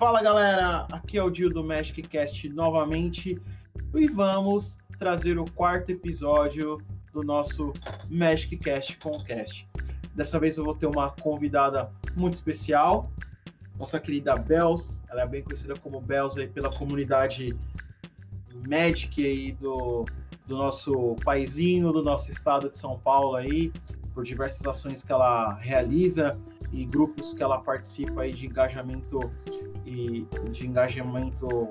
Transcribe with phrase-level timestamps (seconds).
[0.00, 3.38] Fala galera, aqui é o Dio do Magic Cast novamente
[3.94, 6.80] e vamos trazer o quarto episódio
[7.12, 7.70] do nosso
[8.08, 9.68] Magic Cast Concast.
[10.14, 13.12] Dessa vez eu vou ter uma convidada muito especial,
[13.78, 17.54] nossa querida Bells, ela é bem conhecida como Bells aí pela comunidade
[18.66, 20.06] Magic aí do,
[20.46, 23.70] do nosso paizinho, do nosso estado de São Paulo aí,
[24.14, 26.38] por diversas ações que ela realiza
[26.72, 29.30] e grupos que ela participa aí de engajamento
[29.90, 31.68] e de engajamento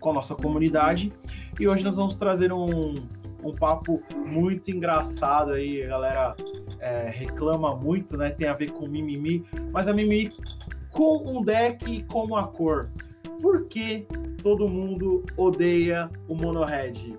[0.00, 1.12] com a nossa comunidade.
[1.58, 2.94] E hoje nós vamos trazer um,
[3.42, 6.36] um papo muito engraçado aí, a galera
[6.80, 8.30] é, reclama muito, né?
[8.30, 10.32] Tem a ver com mimimi, mas a mimimi
[10.90, 12.90] com um deck e com uma cor.
[13.42, 14.06] Por que
[14.42, 17.16] todo mundo odeia o Mono Red?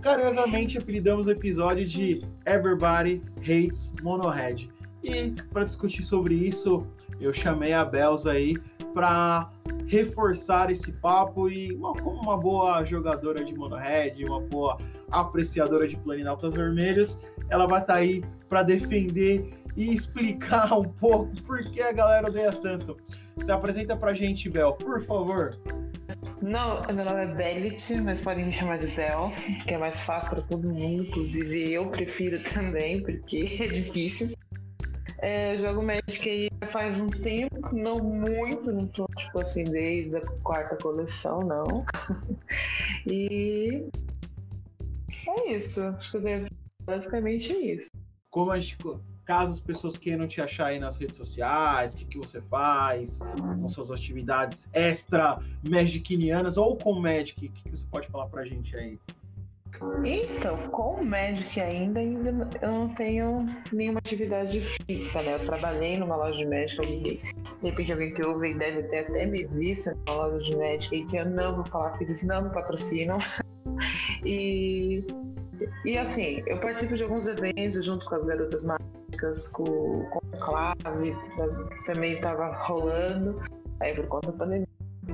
[0.00, 4.68] Carinhosamente apelidamos o episódio de Everybody Hates Mono Red.
[5.02, 6.86] E para discutir sobre isso,
[7.20, 8.56] eu chamei a Belza aí
[8.92, 9.50] para
[9.86, 14.78] reforçar esse papo e uma, como uma boa jogadora de mono red, uma boa
[15.10, 17.18] apreciadora de planinautas vermelhos,
[17.50, 22.28] ela vai estar tá aí para defender e explicar um pouco por que a galera
[22.28, 22.96] odeia tanto.
[23.40, 25.58] Se apresenta pra gente, Bel, por favor.
[26.40, 30.30] Não, meu nome é Bellit, mas podem me chamar de Bells, que é mais fácil
[30.30, 34.32] para todo mundo, inclusive eu prefiro também, porque é difícil.
[35.22, 40.20] É, jogo Magic aí faz um tempo, não muito, não tô tipo assim, desde a
[40.42, 41.84] quarta coleção, não.
[43.06, 43.86] e
[45.28, 45.80] é isso.
[45.80, 46.46] Acho que
[46.84, 47.90] basicamente é isso.
[48.30, 48.76] Como a gente,
[49.24, 53.20] caso as pessoas queiram te achar aí nas redes sociais, o que, que você faz,
[53.60, 58.44] com suas atividades extra magicinianas ou com Magic, o que, que você pode falar pra
[58.44, 58.98] gente aí?
[60.04, 63.38] Então, com o Magic ainda, ainda eu não tenho
[63.72, 65.34] nenhuma atividade fixa, né?
[65.34, 66.44] Eu trabalhei numa loja de
[66.78, 67.20] alguém, de
[67.62, 71.26] repente alguém que ouve deve ter até me visto numa loja de Magic, que eu
[71.26, 73.18] não vou falar que eles não me patrocinam.
[74.24, 75.04] e,
[75.84, 80.38] e assim, eu participo de alguns eventos junto com as garotas mágicas, com, com o
[80.38, 81.16] Clave,
[81.86, 83.40] também estava rolando,
[83.80, 84.68] aí por conta da pandemia,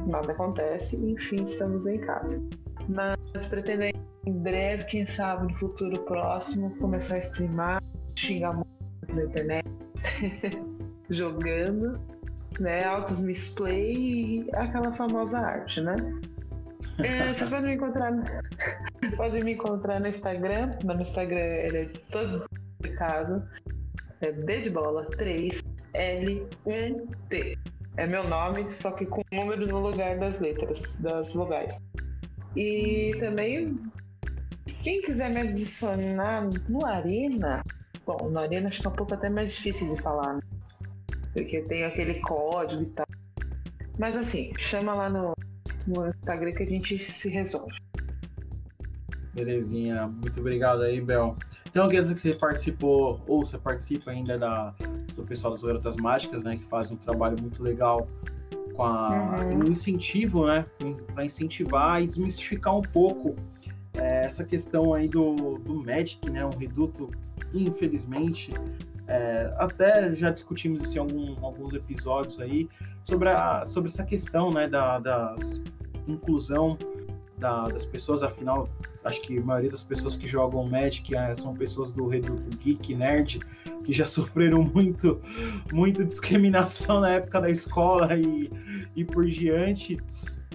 [0.07, 2.43] nada acontece, enfim, estamos em casa.
[2.89, 7.83] Mas pretendemos em breve, quem sabe no futuro próximo, começar a streamar,
[8.15, 8.69] xingar muito
[9.15, 9.67] na internet,
[11.09, 11.99] jogando,
[12.61, 12.85] né?
[12.85, 15.97] Altos misplay e aquela famosa arte, né?
[16.99, 18.13] É, vocês podem me encontrar,
[19.17, 20.71] podem me encontrar no Instagram.
[20.85, 22.47] No Instagram ele é todo
[22.77, 23.49] explicado.
[24.21, 25.63] É B de bola 3
[25.95, 27.59] L1T.
[27.97, 31.79] É meu nome, só que com número no lugar das letras, das vogais.
[32.57, 33.75] E também
[34.89, 37.63] quem quiser me adicionar no Arena,
[38.07, 40.41] bom, no Arena acho que é um pouco até mais difícil de falar, né?
[41.35, 43.07] Porque tem aquele código e tal.
[43.99, 45.35] Mas assim, chama lá no,
[45.87, 47.77] no Instagram que a gente se resolve.
[49.35, 51.37] Belezinha, muito obrigado aí, Bel.
[51.67, 54.75] Então, quer dizer que você participou, ou você participa ainda da,
[55.15, 56.57] do pessoal das Garotas Mágicas, né?
[56.57, 58.09] Que faz um trabalho muito legal
[58.75, 59.67] com a, uhum.
[59.67, 60.65] um incentivo, né?
[61.13, 63.37] Para incentivar e desmistificar um pouco
[63.99, 67.11] é, essa questão aí do, do Magic, né, um reduto,
[67.53, 68.51] infelizmente,
[69.07, 72.69] é, até já discutimos isso em algum, alguns episódios aí,
[73.03, 75.61] sobre, a, sobre essa questão, né, da das
[76.07, 76.79] inclusão
[77.39, 78.69] da, das pessoas, afinal,
[79.05, 82.95] acho que a maioria das pessoas que jogam Magic é, são pessoas do reduto geek,
[82.95, 83.41] nerd,
[83.85, 85.21] que já sofreram muito,
[85.73, 88.51] muito discriminação na época da escola e,
[88.97, 89.99] e por diante.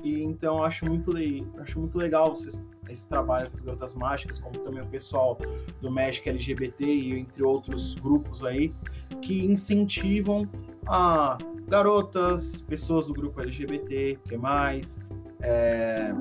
[0.04, 1.14] E então acho muito,
[1.60, 5.38] acho muito legal vocês esse trabalho com as garotas mágicas, como também o pessoal
[5.82, 8.74] do México LGBT e entre outros grupos aí,
[9.22, 10.48] que incentivam
[10.88, 15.00] a garotas, pessoas do grupo LGBT, que mais,
[15.42, 16.14] é,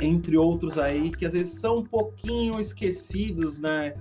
[0.00, 3.94] entre outros aí, que às vezes são um pouquinho esquecidos, né,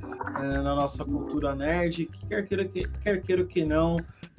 [0.43, 3.97] é, na nossa cultura nerd, que quer queira que, quer queira que não,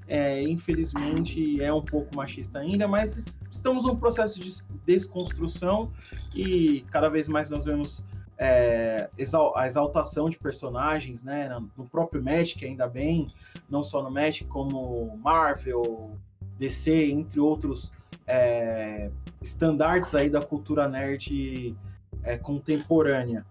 [0.09, 4.53] é, infelizmente é um pouco machista ainda, mas estamos num processo de
[4.85, 5.91] desconstrução
[6.35, 8.05] e cada vez mais nós vemos
[8.39, 9.09] é,
[9.55, 13.33] a exaltação de personagens, né, no próprio Magic, ainda bem,
[13.69, 16.17] não só no Magic, como Marvel,
[16.59, 17.93] DC, entre outros
[18.27, 19.11] é,
[19.41, 21.77] estandartes aí da cultura nerd
[22.23, 23.45] é, contemporânea.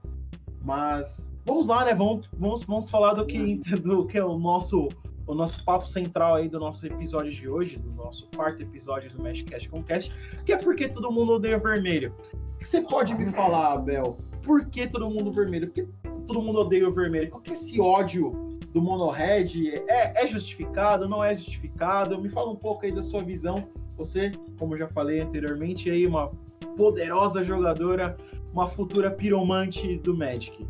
[0.64, 1.94] Mas vamos lá, né?
[1.94, 4.90] Vamos, vamos, vamos falar do que, do que é o nosso
[5.28, 9.22] o nosso papo central aí do nosso episódio de hoje, do nosso quarto episódio do
[9.22, 10.12] Meshcast Concast,
[10.46, 12.14] que é porque todo mundo odeia vermelho.
[12.34, 14.18] O que você pode me falar, Abel?
[14.42, 15.68] Por que todo mundo vermelho?
[15.68, 15.88] Por que
[16.26, 17.30] todo mundo odeia o vermelho?
[17.30, 18.32] Qual que é esse ódio
[18.72, 19.76] do Monohead?
[19.88, 21.08] É, é justificado?
[21.08, 22.22] Não é justificado?
[22.22, 23.68] Me fala um pouco aí da sua visão
[23.98, 26.32] você, como já falei anteriormente, aí uma
[26.76, 28.18] poderosa jogadora,
[28.52, 30.68] uma futura piromante do Magic.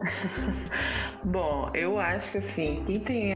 [1.24, 3.34] Bom, eu acho que assim, quem tem.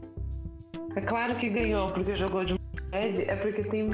[0.95, 2.55] É claro que ganhou porque jogou de
[2.91, 3.91] Red, é porque tem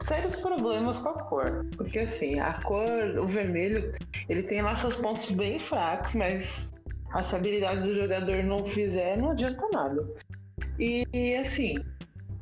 [0.00, 1.66] sérios problemas com a cor.
[1.76, 3.92] Porque assim, a cor, o vermelho,
[4.28, 6.74] ele tem lá seus pontos bem fracos, mas
[7.12, 10.06] a habilidade do jogador não fizer, não adianta nada.
[10.78, 11.78] E, e assim,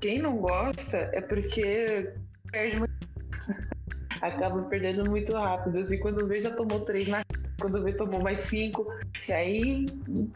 [0.00, 2.12] quem não gosta é porque
[2.50, 2.98] perde muito.
[4.20, 5.78] Acaba perdendo muito rápido.
[5.78, 7.22] Assim, quando vê, já tomou três na
[7.60, 8.86] quando vê, tomou mais cinco.
[9.28, 9.86] E aí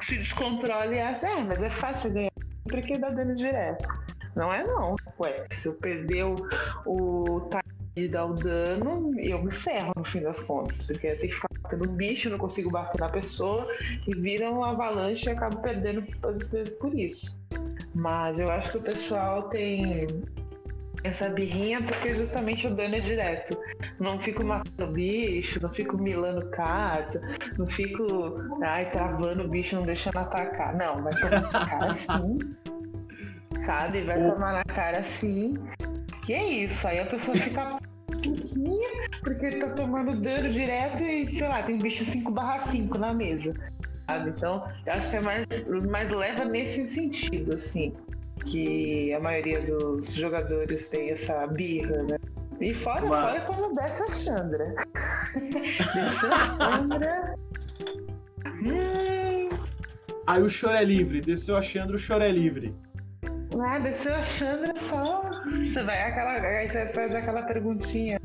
[0.00, 2.31] se descontrola e acha, é, mas é fácil ganhar.
[2.73, 3.87] Pra que dá dano direto?
[4.35, 4.97] Não é não.
[5.21, 6.49] Ué, se eu perder o,
[6.87, 7.51] o
[7.95, 10.87] de dar o dano, eu me ferro no fim das contas.
[10.87, 13.67] Porque eu tenho que ficar batendo bicho, não consigo bater na pessoa,
[14.09, 17.39] e vira um avalanche e acabo perdendo às vezes por isso.
[17.95, 20.07] Mas eu acho que o pessoal tem
[21.05, 23.55] essa birrinha porque justamente o dano é direto.
[24.01, 27.21] Não fico matando bicho, não fico milando carta,
[27.59, 30.75] não fico ai, travando o bicho, não deixando atacar.
[30.75, 32.39] Não, vai tomar na cara sim.
[33.64, 34.03] Sabe?
[34.03, 35.55] Vai tomar na cara assim.
[36.29, 36.87] E é isso.
[36.87, 38.88] Aí a pessoa fica putinha
[39.23, 43.55] porque tá tomando dano direto e, sei lá, tem bicho 5/5 na mesa
[44.12, 44.31] sabe?
[44.31, 45.47] Então, eu acho que é mais,
[45.88, 47.94] mais leva nesse sentido, assim,
[48.47, 52.19] que a maioria dos jogadores tem essa birra, né?
[52.61, 53.20] E fora, Mas...
[53.20, 54.75] fora quando desce a Chandra.
[55.53, 57.35] desce a Chandra.
[58.62, 59.49] hum...
[60.25, 62.75] Aí o choro é livre, desceu a Chandra, o choro é livre.
[63.64, 65.31] Ah, desceu a Chandra só.
[65.56, 66.32] Você vai aquela.
[66.32, 68.20] Aí você faz aquela perguntinha.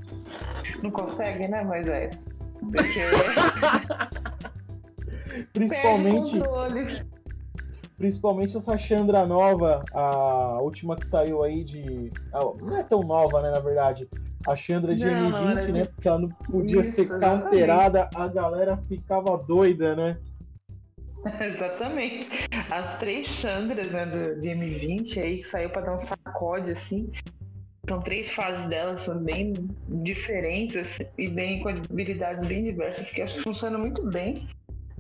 [0.81, 2.27] Não consegue, né, Moisés?
[2.59, 3.01] Porque.
[5.53, 6.39] Principalmente.
[7.97, 12.11] Principalmente essa Chandra nova, a última que saiu aí de.
[12.31, 14.07] Não é tão nova, né, na verdade.
[14.47, 15.85] A Chandra de não, M20, né?
[15.85, 20.17] Porque ela não podia Isso, ser counterada, a galera ficava doida, né?
[21.41, 22.29] Exatamente.
[22.69, 27.09] As três Chandras né, do, de M20 aí que saiu para dar um sacode assim.
[27.87, 29.53] São três fases delas, são bem
[30.03, 34.33] diferentes assim, e bem com habilidades bem diversas que acho que funcionam muito bem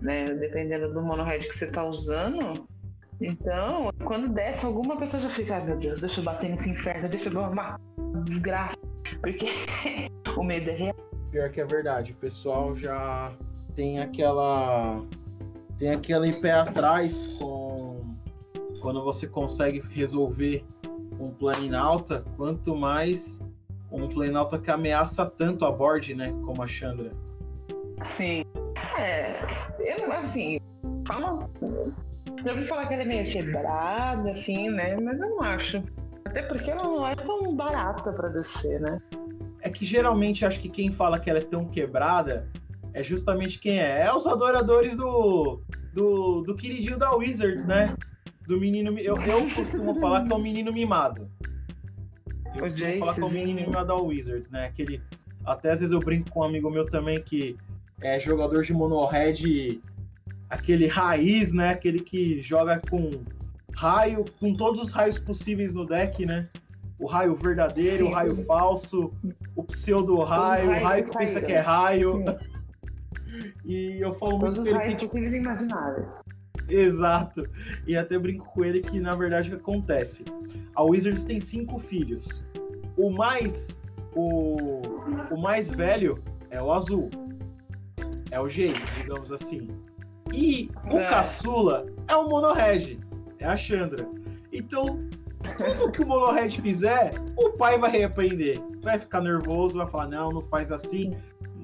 [0.01, 0.33] né?
[0.33, 2.67] Dependendo do monohead que você está usando.
[3.19, 7.09] Então, quando desce, alguma pessoa já fica, ai meu Deus, deixa eu bater nesse inferno,
[7.09, 7.79] deixa eu uma
[8.23, 8.77] desgraça.
[9.21, 9.47] Porque
[10.37, 10.95] o medo é real.
[11.31, 13.35] Pior que é verdade, o pessoal já
[13.75, 15.03] tem aquela.
[15.79, 18.15] Tem aquele pé atrás com
[18.81, 20.65] quando você consegue resolver
[21.19, 23.41] um plano alta, quanto mais
[23.91, 26.33] um plano alta que ameaça tanto a board, né?
[26.45, 27.11] Como a Chandra.
[28.03, 28.43] Sim.
[28.99, 29.33] É,
[29.79, 30.59] eu, assim,
[31.07, 31.49] fala.
[32.45, 34.95] Eu ouvi falar que ela é meio quebrada, assim, né?
[34.97, 35.83] Mas eu não acho.
[36.25, 39.01] Até porque ela não é tão barata para descer, né?
[39.61, 42.47] É que geralmente acho que quem fala que ela é tão quebrada
[42.97, 44.01] é justamente quem é.
[44.01, 45.61] É os adoradores do,
[45.93, 47.95] do, do queridinho da Wizards, né?
[48.47, 48.97] Do menino.
[48.97, 51.29] Eu, eu costumo falar que é o menino mimado.
[52.55, 54.65] Eu o costumo Jace, falar que é o menino mimado da Wizards, né?
[54.65, 54.99] Aquele.
[55.45, 57.55] Até às vezes eu brinco com um amigo meu também que
[58.01, 59.79] é jogador de monohead,
[60.49, 61.69] aquele raiz, né?
[61.69, 63.11] Aquele que joga com
[63.75, 66.49] raio, com todos os raios possíveis no deck, né?
[66.97, 68.03] O raio verdadeiro, Sim.
[68.05, 69.13] o raio falso,
[69.55, 72.07] o pseudo raio, o raio que pensa que é raio.
[73.65, 76.21] E eu falo todos muito os raios que, possíveis e imagináveis.
[76.69, 77.43] Exato.
[77.85, 80.25] E até brinco com ele que, na verdade, o que acontece?
[80.75, 82.43] A Wizards tem cinco filhos.
[82.97, 83.77] O mais.
[84.13, 84.81] O,
[85.31, 87.09] o mais velho é o azul.
[88.31, 89.67] É o jeito, digamos assim.
[90.33, 91.07] E o é.
[91.07, 92.99] caçula é o monoreg,
[93.39, 94.07] é a Chandra.
[94.51, 94.99] Então,
[95.57, 98.61] tudo que o monoreg fizer, o pai vai repreender.
[98.81, 101.15] Vai ficar nervoso, vai falar, não, não faz assim.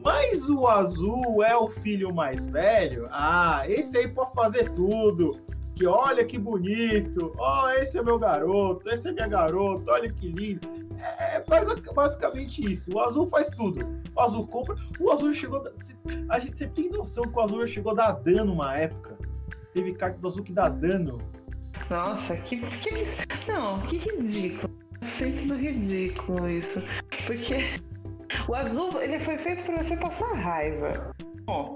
[0.03, 3.07] Mas o azul é o filho mais velho.
[3.11, 5.39] Ah, esse aí pode fazer tudo.
[5.75, 7.33] Que olha que bonito.
[7.37, 10.67] Ó, oh, esse é meu garoto, esse é minha garota, olha que lindo.
[10.99, 11.43] É, é
[11.93, 12.93] basicamente isso.
[12.93, 13.79] O azul faz tudo.
[14.15, 14.75] O azul compra.
[14.99, 15.63] O azul chegou.
[16.29, 19.17] A gente sempre tem noção que o azul chegou a dar dano uma época.
[19.73, 21.19] Teve carta do azul que dá dano.
[21.89, 22.57] Nossa, que.
[22.57, 24.73] que não, que ridículo.
[25.01, 26.81] Sendo ridículo isso.
[27.25, 27.81] Porque
[28.47, 31.13] o azul ele foi feito para você passar raiva.
[31.45, 31.75] Bom,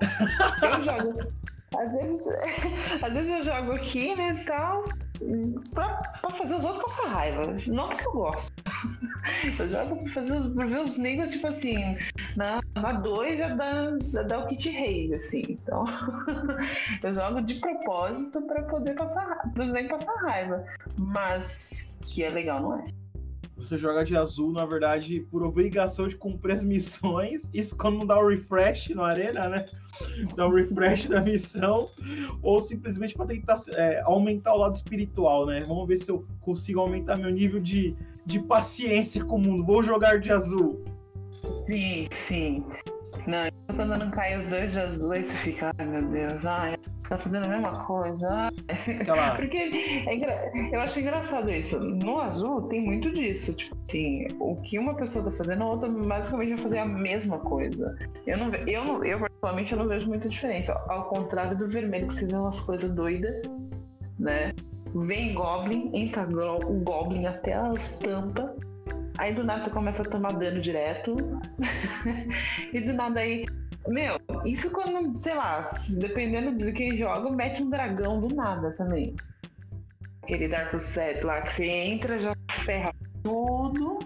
[0.61, 1.37] eu jogo.
[1.75, 2.27] Às vezes,
[3.03, 4.85] às vezes eu jogo aqui, né, tal
[5.73, 5.87] pra,
[6.21, 7.55] pra fazer os outros passar raiva.
[7.67, 8.53] Não porque eu gosto.
[9.59, 11.97] eu jogo pra, fazer, pra ver os negros, tipo assim,
[12.35, 15.43] na 2 já dá, já dá o kit rei, assim.
[15.49, 15.85] Então,
[17.03, 20.63] eu jogo de propósito pra poder passar pra nem passar raiva.
[20.99, 22.83] Mas que é legal, não é?
[23.67, 27.50] Você joga de azul, na verdade, por obrigação de cumprir as missões.
[27.53, 29.65] Isso quando não dá o refresh na arena, né?
[30.36, 31.89] Dá o refresh da missão.
[32.41, 35.65] Ou simplesmente para tentar é, aumentar o lado espiritual, né?
[35.67, 37.95] Vamos ver se eu consigo aumentar meu nível de,
[38.25, 39.65] de paciência com o mundo.
[39.65, 40.83] Vou jogar de azul.
[41.65, 42.63] Sim, sim.
[43.25, 46.75] Não, quando não cai os dois de azul, aí você fica, ai meu Deus, ai,
[47.09, 48.49] tá fazendo a mesma coisa.
[48.67, 49.35] Aquela...
[49.35, 50.51] Porque é engra...
[50.71, 51.79] eu acho engraçado isso.
[51.79, 53.53] No azul tem muito disso.
[53.53, 57.39] Tipo assim, o que uma pessoa tá fazendo, a outra basicamente vai fazer a mesma
[57.39, 57.97] coisa.
[58.25, 60.73] Eu não, eu, não, eu particularmente eu não vejo muita diferença.
[60.87, 63.41] Ao contrário do vermelho, que você vê umas coisas doidas,
[64.19, 64.53] né?
[64.95, 68.51] Vem Goblin, entra o Goblin até as tampas.
[69.17, 71.15] Aí do nada você começa a tomar dano direto.
[72.73, 73.45] e do nada aí
[73.88, 75.65] meu, isso quando, sei lá,
[75.98, 79.15] dependendo de quem joga, mete um dragão do nada também.
[80.24, 84.00] Aquele Dark Set lá que você entra, já ferra tudo.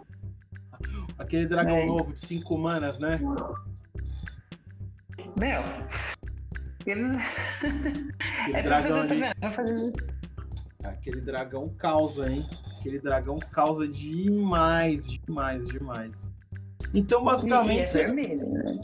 [1.17, 1.85] Aquele dragão é.
[1.85, 3.19] novo de 5 manas, né?
[5.37, 5.61] Meu.
[6.79, 9.21] Aquele, Aquele é dragão ali...
[10.83, 12.47] Aquele dragão causa, hein?
[12.79, 16.31] Aquele dragão causa demais, demais, demais.
[16.93, 17.95] Então, basicamente.
[17.95, 18.81] E é vermelho, né?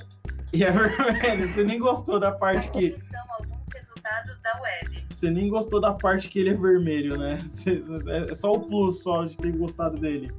[0.54, 1.48] E é vermelho.
[1.48, 2.88] Você nem gostou da parte que.
[2.88, 5.04] Estão alguns resultados da web.
[5.08, 7.38] Você nem gostou da parte que ele é vermelho, né?
[8.30, 10.32] É só o plus só de ter gostado dele.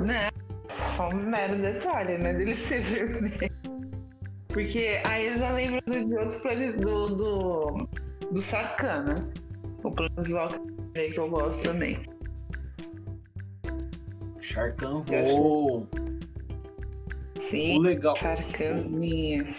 [0.00, 0.28] Né?
[0.68, 2.34] Só um mero detalhe, né?
[2.34, 3.52] Dele ser vermelho.
[4.48, 7.88] Porque aí eu já lembro de outros planos do, do,
[8.30, 9.28] do Sacana.
[9.82, 10.50] O visual
[10.94, 11.98] que eu gosto também.
[14.40, 15.88] Sharkan voou.
[17.50, 19.54] Sim, o legal, Sharkanzinho.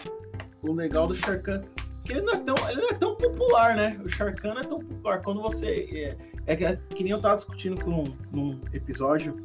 [0.62, 1.64] O legal do Sharkan
[2.04, 4.00] que ele não, é tão, ele não é tão popular, né?
[4.04, 5.22] O Sharkan não é tão popular.
[5.22, 6.18] Quando você.
[6.48, 9.38] É, é, é que nem eu tava discutindo com, num episódio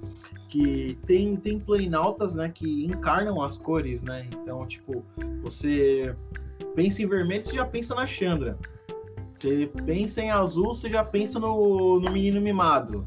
[0.49, 2.49] que tem, tem planaltas, né?
[2.49, 4.29] Que encarnam as cores, né?
[4.33, 5.05] Então, tipo,
[5.43, 6.15] você
[6.75, 8.59] pensa em vermelho, você já pensa na Chandra.
[9.33, 13.07] Você pensa em azul, você já pensa no, no menino mimado.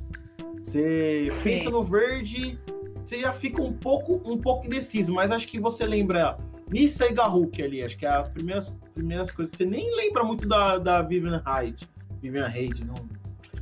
[0.63, 1.49] Você Sim.
[1.49, 2.57] pensa no verde,
[3.03, 6.37] você já fica um pouco, um pouco indeciso, mas acho que você lembra
[6.69, 9.55] Nissa e Garruk ali, acho que é as primeiras, primeiras coisas.
[9.55, 11.89] Você nem lembra muito da, da Vivian Hyde.
[12.21, 12.95] Vivian Hyde, não,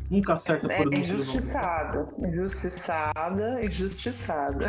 [0.10, 4.65] nunca acerta a pronúncia é, injustiçada, injustiçada, injustiçada.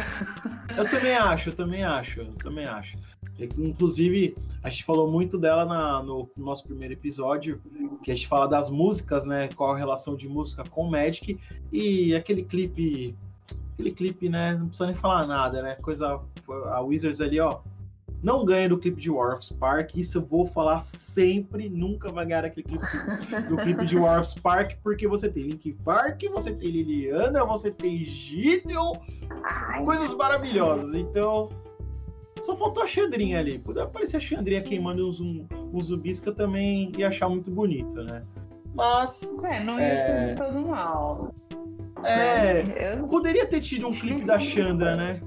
[0.77, 2.97] Eu também acho, eu também acho, eu também acho.
[3.59, 7.61] Inclusive, a gente falou muito dela na, no, no nosso primeiro episódio,
[8.03, 9.49] que a gente fala das músicas, né?
[9.57, 11.39] Qual a relação de música com Magic
[11.73, 13.17] e aquele clipe
[13.81, 14.55] aquele clipe, né?
[14.55, 15.75] Não precisa nem falar nada, né?
[15.77, 16.21] Coisa.
[16.67, 17.61] A Wizards ali, ó.
[18.23, 22.27] Não ganha do clipe de War of Spark, isso eu vou falar sempre, nunca vai
[22.27, 22.85] ganhar aquele clipe
[23.49, 27.71] do clipe de War of Spark, porque você tem Link Park, você tem Liliana, você
[27.71, 28.93] tem Gideon,
[29.87, 30.95] coisas maravilhosas.
[30.95, 31.49] Então,
[32.43, 33.59] só faltou a Xandrinha ali.
[33.59, 38.03] Podia aparecer a Xandrinha queimando uns, uns zumbis que eu também ia achar muito bonito,
[38.03, 38.23] né?
[38.75, 39.23] Mas.
[39.45, 40.27] É, não ia é...
[40.27, 41.35] ser todo mal.
[42.05, 43.07] É, eu...
[43.09, 45.21] poderia ter tido um clipe da Chandra, né?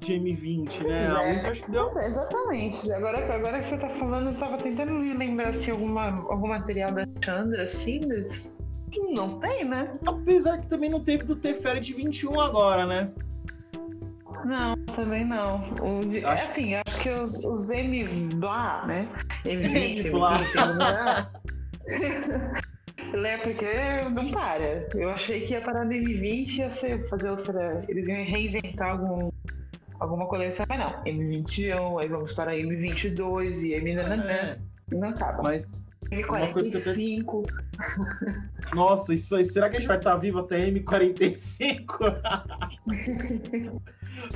[0.00, 1.06] De M20, né?
[1.08, 1.96] A Luiz acho que deu.
[1.98, 2.92] Exatamente.
[2.92, 7.06] Agora, agora que você tá falando, eu tava tentando lembrar se alguma, algum material da
[7.24, 8.54] Chandra, assim, mas
[9.12, 9.94] não tem, né?
[10.06, 13.10] Apesar que também não teve do Teferi de 21 agora, né?
[14.44, 15.56] Não, também não.
[15.80, 16.26] O, acho...
[16.26, 19.08] É assim, acho que os, os M blá, né?
[19.44, 21.28] M20, M20,
[23.16, 23.38] né?
[23.38, 23.66] Porque
[24.12, 24.86] não para.
[24.94, 27.78] Eu achei que ia parar no M20 ia ser fazer outra.
[27.88, 29.30] Eles iam reinventar algum,
[29.98, 31.02] alguma coleção, mas não.
[31.04, 33.92] M21, aí vamos para M22 e M.
[33.92, 34.58] É.
[34.90, 35.42] Não acaba.
[35.42, 35.68] Mas.
[36.10, 37.24] M45.
[37.26, 37.42] Eu...
[38.74, 39.44] Nossa, isso aí.
[39.44, 42.20] Será que a gente vai estar vivo até M45?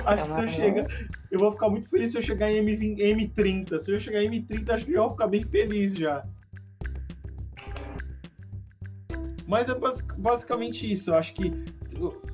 [0.05, 0.85] acho que se eu chegar.
[1.31, 3.79] Eu vou ficar muito feliz se eu chegar em M20, M30.
[3.79, 6.25] Se eu chegar em M30, acho que eu vou ficar bem feliz já.
[9.49, 9.75] Mas é
[10.15, 11.09] basicamente isso.
[11.09, 11.51] Eu acho que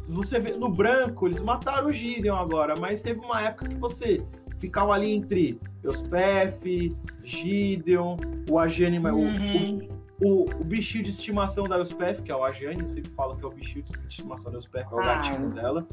[0.07, 4.21] você vê no branco, eles mataram o Gideon agora, mas teve uma época que você
[4.59, 6.93] ficava ali entre Euspef,
[7.23, 8.17] Gideon,
[8.49, 9.87] o Agene, uhum.
[10.21, 13.37] o, o, o, bichinho de estimação da Euspef, que é o Agene, eu sempre falo
[13.37, 15.87] que é o bichinho de estimação da Euspef, é o gatinho dela.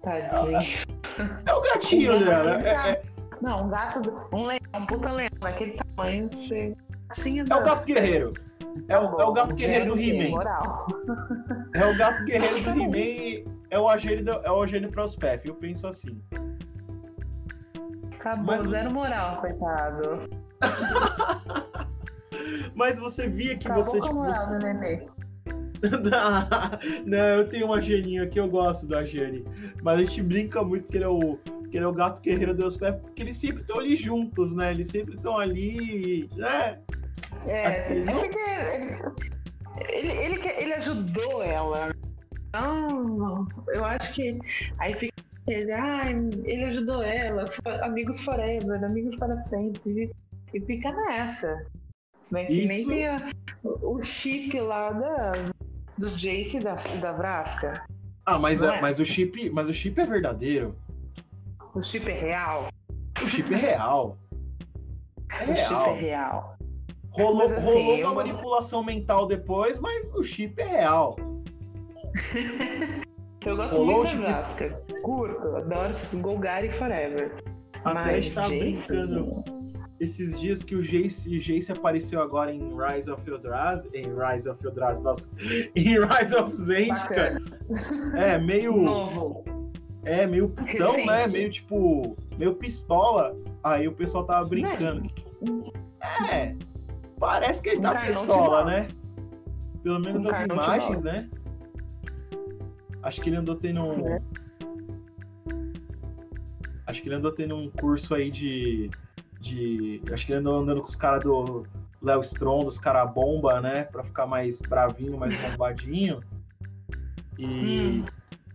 [0.00, 0.58] Tadinho.
[0.58, 2.62] É, é o gatinho dela.
[2.62, 3.02] É, é,
[3.42, 4.00] Não, um gato,
[4.32, 6.76] um leão, um puta leão, daquele tamanho, você.
[7.26, 8.32] É o gato guerreiro.
[8.88, 10.38] É o, é o gato guerreiro do He-Man.
[11.74, 15.46] É o gato guerreiro do He-Man é o agênio, é o agênio Prospef.
[15.46, 16.22] Eu penso assim.
[18.14, 18.88] Acabou, Mas zero você...
[18.88, 20.30] moral, coitado.
[22.74, 23.98] Mas você via que Acabou você.
[23.98, 24.58] Com tipo, moral você...
[24.58, 25.08] neném.
[27.04, 29.44] Não, eu tenho uma geninha que eu gosto da Gene.
[29.82, 31.36] Mas a gente brinca muito que ele é o,
[31.68, 34.70] que ele é o gato guerreiro Deus Pé, porque eles sempre estão ali juntos, né?
[34.70, 36.78] Eles sempre estão ali, né?
[37.48, 38.38] É, é porque
[39.90, 41.94] ele, ele, ele, ele ajudou ela.
[42.52, 44.38] Não, eu acho que
[44.78, 45.14] aí fica
[45.46, 47.50] ele, ah, ele ajudou ela,
[47.82, 50.10] amigos forever, amigos para sempre.
[50.52, 51.66] E fica nessa.
[52.32, 52.46] Né?
[52.46, 53.06] Que nem tem
[53.62, 55.32] o chip lá da,
[55.98, 57.84] do Jace da, da Vrasca.
[58.24, 58.80] Ah, mas, é, é?
[58.80, 60.74] mas, o chip, mas o chip é verdadeiro.
[61.74, 62.68] O chip é real.
[63.22, 64.18] O chip é real.
[65.30, 65.56] É o real.
[65.56, 66.53] chip é real.
[67.14, 71.16] Rolou, assim, rolou uma manipulação mental depois, mas o chip é real.
[73.46, 74.82] eu gosto rolou muito da Vrasca.
[75.02, 77.42] Curto, adoro Golgari Forever.
[77.84, 79.44] Até está brincando
[80.00, 84.64] esses dias que o Jace, Jace apareceu agora em Rise of Eldrazi, em Rise of
[84.64, 85.28] Eldrazi, nossa,
[85.76, 87.40] em Rise of Zendika.
[88.16, 88.74] É, meio...
[88.80, 89.44] Novo.
[90.04, 90.98] É, meio putão, né?
[90.98, 91.06] Recente.
[91.06, 91.28] né?
[91.28, 93.34] Meio tipo, meio pistola.
[93.62, 95.08] Aí o pessoal tava brincando.
[96.30, 96.54] É,
[97.18, 98.88] parece que ele um tá pistola, né?
[99.82, 101.30] Pelo menos um as imagens, né?
[103.02, 104.08] Acho que ele andou tendo um...
[104.08, 104.20] É.
[106.86, 108.90] Acho que ele andou tendo um curso aí de
[109.44, 110.02] de.
[110.12, 111.66] Acho que ele andou andando com os caras do
[112.02, 113.84] Léo Strong, dos caras bomba, né?
[113.84, 116.20] Pra ficar mais bravinho, mais bombadinho.
[117.38, 118.04] E, hum.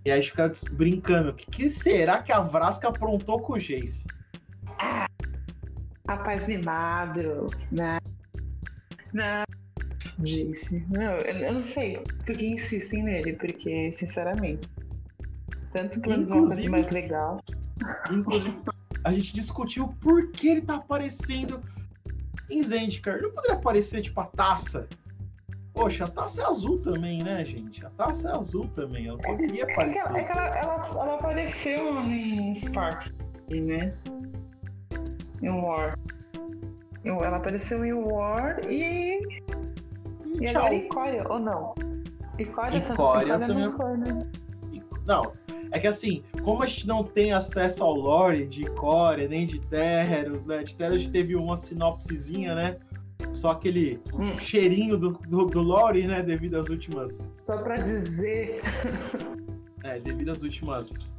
[0.03, 1.29] e aí fica brincando.
[1.29, 4.07] O que, que, será que a Vrasca aprontou com o Jace?
[4.79, 5.05] Ah,
[6.07, 7.98] rapaz mimado, né?
[9.13, 9.43] Não,
[10.19, 10.85] Jace.
[10.89, 14.69] Não, eu, não sei porque insistem nele, porque, sinceramente,
[15.71, 17.39] tanto plano de mais legal.
[18.11, 18.57] Inclusive,
[19.03, 21.61] a gente discutiu por que ele tá aparecendo
[22.49, 23.21] em Zendikar.
[23.21, 24.87] Não poderia aparecer, tipo, a taça.
[25.73, 27.85] Poxa, a taça é azul também, né, gente?
[27.85, 29.99] A taça é azul também, ela poderia aparecer.
[29.99, 33.13] É que, ela, é que ela, ela, ela, apareceu em Sparks,
[33.49, 33.95] né?
[35.41, 35.97] Em War.
[37.03, 39.19] Ela apareceu em War e.
[40.25, 41.73] E, e agora Icória, ou não?
[42.37, 43.57] Icória, Icória também.
[43.57, 44.27] Não, foi, né?
[45.05, 45.33] não,
[45.71, 49.59] é que assim, como a gente não tem acesso ao lore de Core, nem de
[49.59, 50.63] Terreros, né?
[50.63, 52.77] De Terreros teve uma sinopsezinha, né?
[53.31, 54.37] Só aquele hum.
[54.39, 56.23] cheirinho do, do, do, lore, né?
[56.23, 57.31] Devido às últimas.
[57.35, 58.61] Só pra dizer.
[59.83, 61.15] é, devido às últimas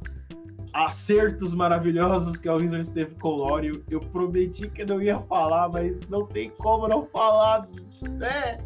[0.73, 3.67] acertos maravilhosos que a Wizards teve com o lore.
[3.67, 7.67] Eu, eu prometi que não ia falar, mas não tem como não falar,
[8.01, 8.59] né?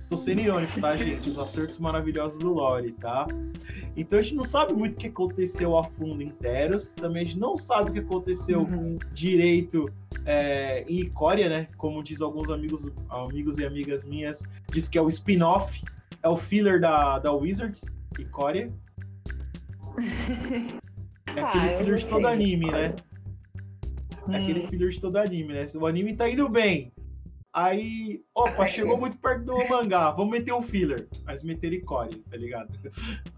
[0.00, 1.28] Estou sendo irônico, tá, gente?
[1.28, 3.26] Os acertos maravilhosos do lore, tá?
[3.96, 7.26] Então a gente não sabe muito o que aconteceu a fundo em Teros, também a
[7.26, 8.98] gente não sabe o que aconteceu uhum.
[9.12, 9.90] direito
[10.24, 11.68] é, em Icória, né?
[11.76, 15.82] Como diz alguns amigos, amigos e amigas minhas, diz que é o spin-off,
[16.22, 18.72] é o filler da, da Wizards, Icória.
[21.38, 22.96] É aquele ah, filler de todo anime, né?
[24.26, 24.32] Hum.
[24.32, 25.64] É aquele filler de todo anime, né?
[25.76, 26.92] O anime tá indo bem.
[27.52, 31.08] Aí, opa, chegou muito perto do mangá, vamos meter um filler.
[31.24, 32.68] Mas meter Icore, tá ligado?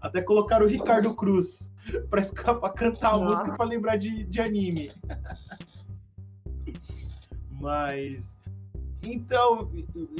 [0.01, 1.71] Até colocaram o Ricardo Cruz
[2.09, 2.21] pra,
[2.71, 3.43] cantar a Nossa.
[3.43, 4.91] música pra lembrar de, de anime.
[7.49, 8.39] Mas.
[9.03, 9.71] Então,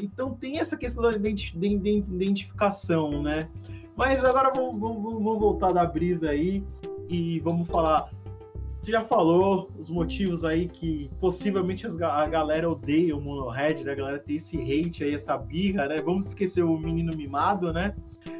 [0.01, 3.47] então tem essa questão da identificação, né?
[3.95, 6.63] Mas agora vamos, vamos, vamos voltar da brisa aí
[7.11, 8.09] e vamos falar
[8.81, 13.91] você já falou os motivos aí que possivelmente a galera odeia o Monohead, né?
[13.91, 16.01] A galera tem esse hate aí, essa birra, né?
[16.01, 17.95] Vamos esquecer o menino mimado, né?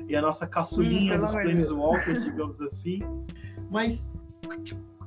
[0.07, 3.01] E a nossa caçulinha hum, dos Planeswalkers, digamos assim.
[3.69, 4.09] Mas,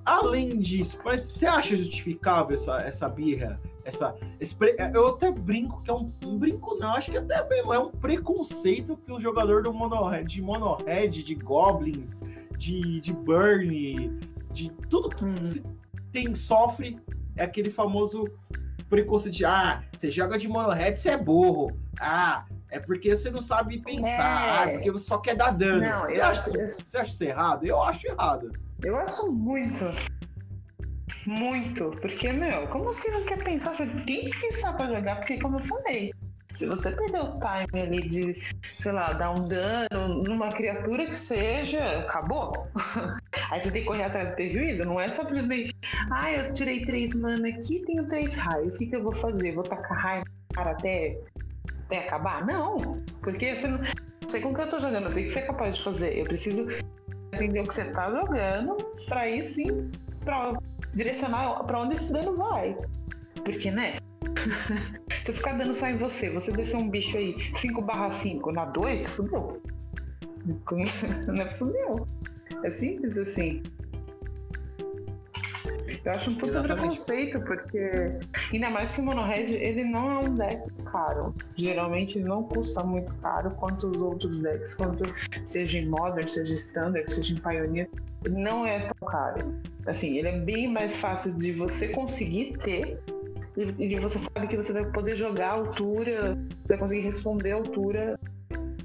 [0.04, 3.60] além disso, mas você acha justificável essa, essa birra?
[3.84, 4.56] Essa, esse.
[4.94, 7.90] Eu até brinco que é um, um brinco, não, acho que até mesmo é um
[7.90, 12.16] preconceito que o jogador do Monohead, de Monohead, de Goblins,
[12.64, 14.18] de, de Burn,
[14.52, 15.44] de tudo que hum.
[15.44, 15.62] se
[16.10, 16.98] tem, sofre,
[17.36, 18.24] é aquele famoso
[18.88, 21.76] preconceito de ah, você joga de monohead, você é burro.
[22.00, 24.08] Ah, é porque você não sabe pensar.
[24.08, 24.62] É...
[24.62, 25.80] Ah, porque você só quer dar dano.
[25.80, 26.84] Não, você, acha, acho...
[26.84, 27.66] você acha isso errado?
[27.66, 28.52] Eu acho errado.
[28.82, 29.84] Eu acho muito.
[31.26, 31.90] Muito.
[32.00, 33.74] Porque, meu, como assim não quer pensar?
[33.74, 36.12] Você tem que pensar pra jogar, porque como eu falei,
[36.54, 38.34] se você perder o time ali de,
[38.78, 42.68] sei lá, dar um dano numa criatura que seja, acabou.
[43.50, 44.84] Aí você tem que correr atrás do prejuízo.
[44.84, 45.72] Não é simplesmente,
[46.10, 48.74] ah, eu tirei três mana aqui tenho três raios.
[48.74, 49.52] O que, que eu vou fazer?
[49.52, 51.18] Vou tacar raio cara até,
[51.86, 52.46] até acabar?
[52.46, 53.02] Não.
[53.20, 55.40] Porque você não, não sei com que eu tô jogando, eu sei o que você
[55.40, 56.18] é capaz de fazer.
[56.18, 56.66] Eu preciso
[57.32, 58.76] entender o que você tá jogando
[59.08, 59.90] pra aí sim
[60.24, 60.52] pra
[60.94, 62.76] direcionar pra onde esse dano vai.
[63.44, 63.96] Porque, né?
[65.26, 68.66] Eu ficar dando só em você, você descer um bicho aí 5 barra 5 na
[68.66, 69.62] 2, fudeu.
[71.26, 72.06] Não é fudeu.
[72.62, 73.62] É simples assim.
[76.04, 76.80] Eu acho um puta Exatamente.
[76.80, 78.18] preconceito, porque.
[78.52, 81.34] Ainda mais que o Monohead, ele não é um deck caro.
[81.56, 85.04] Geralmente ele não custa muito caro quanto os outros decks, quanto
[85.46, 87.88] seja em Modern, seja em Standard, seja em Pioneer.
[88.28, 89.54] Não é tão caro.
[89.86, 92.98] Assim, ele é bem mais fácil de você conseguir ter
[93.56, 97.56] e e você sabe que você vai poder jogar a altura, vai conseguir responder a
[97.56, 98.18] altura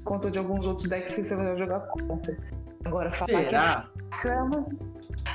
[0.04, 2.36] quanto de alguns outros decks que você vai jogar contra.
[2.84, 3.88] Agora, falar Será?
[4.10, 4.66] que isso é uma.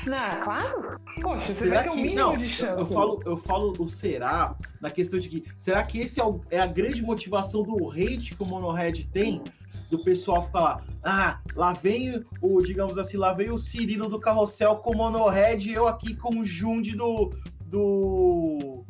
[0.08, 1.00] Não, claro.
[1.22, 2.94] Poxa, você Será vai ter um que- mínimo não, de Eu chance.
[2.94, 6.60] falo, eu falo o será na questão de que será que esse é, o- é
[6.60, 9.42] a grande motivação do hate que o Monohead tem?
[9.90, 14.20] Do pessoal ficar lá, ah, lá vem o, digamos assim, lá vem o Cirilo do
[14.20, 17.32] carrossel com o Monohead, eu aqui com o Jundi do,
[17.68, 18.84] do,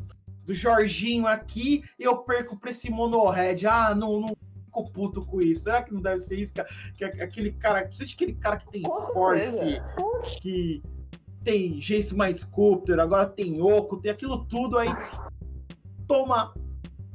[0.45, 3.65] do Jorginho aqui, e eu perco pra esse Monohead.
[3.67, 5.63] Ah, não, não fico puto com isso.
[5.63, 6.53] Será que não deve ser isso?
[6.53, 6.63] Que,
[7.10, 9.84] que aquele cara, principalmente aquele cara que tem Com force, certeza.
[10.41, 10.84] que
[11.43, 14.89] tem Jace Mind Sculptor, agora tem Oco, tem aquilo tudo aí,
[16.08, 16.53] toma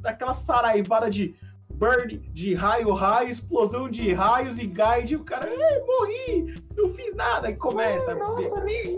[0.03, 1.35] aquela saraivada de
[1.73, 5.49] burn, de raio, raio, explosão de raios e guide, o cara,
[5.85, 8.15] morri, não fiz nada, aí começa.
[8.15, 8.97] Nossa, nem.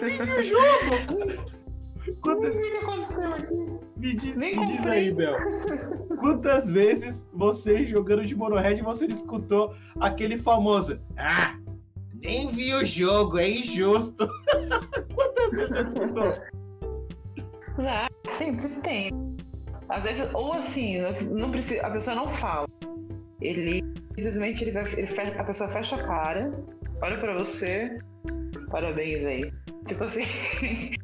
[0.00, 1.48] Nem vi o jogo!
[2.20, 3.54] Quantas, o que aconteceu aqui.
[3.96, 5.34] me diz, Nem me diz aí, Bel.
[6.20, 11.56] Quantas vezes você jogando de Monohead você escutou aquele famoso Ah,
[12.14, 14.28] nem vi o jogo, é injusto.
[15.14, 16.34] Quantas vezes você escutou?
[17.80, 19.10] Ah, sempre tem.
[19.88, 22.66] Às vezes, ou assim, não- precisa, a pessoa não fala.
[23.40, 23.80] Ele
[24.16, 26.52] simplesmente ele vai, ele fecha- a pessoa fecha a cara,
[27.02, 27.98] olha pra você,
[28.70, 29.52] parabéns aí.
[29.86, 30.22] Tipo assim.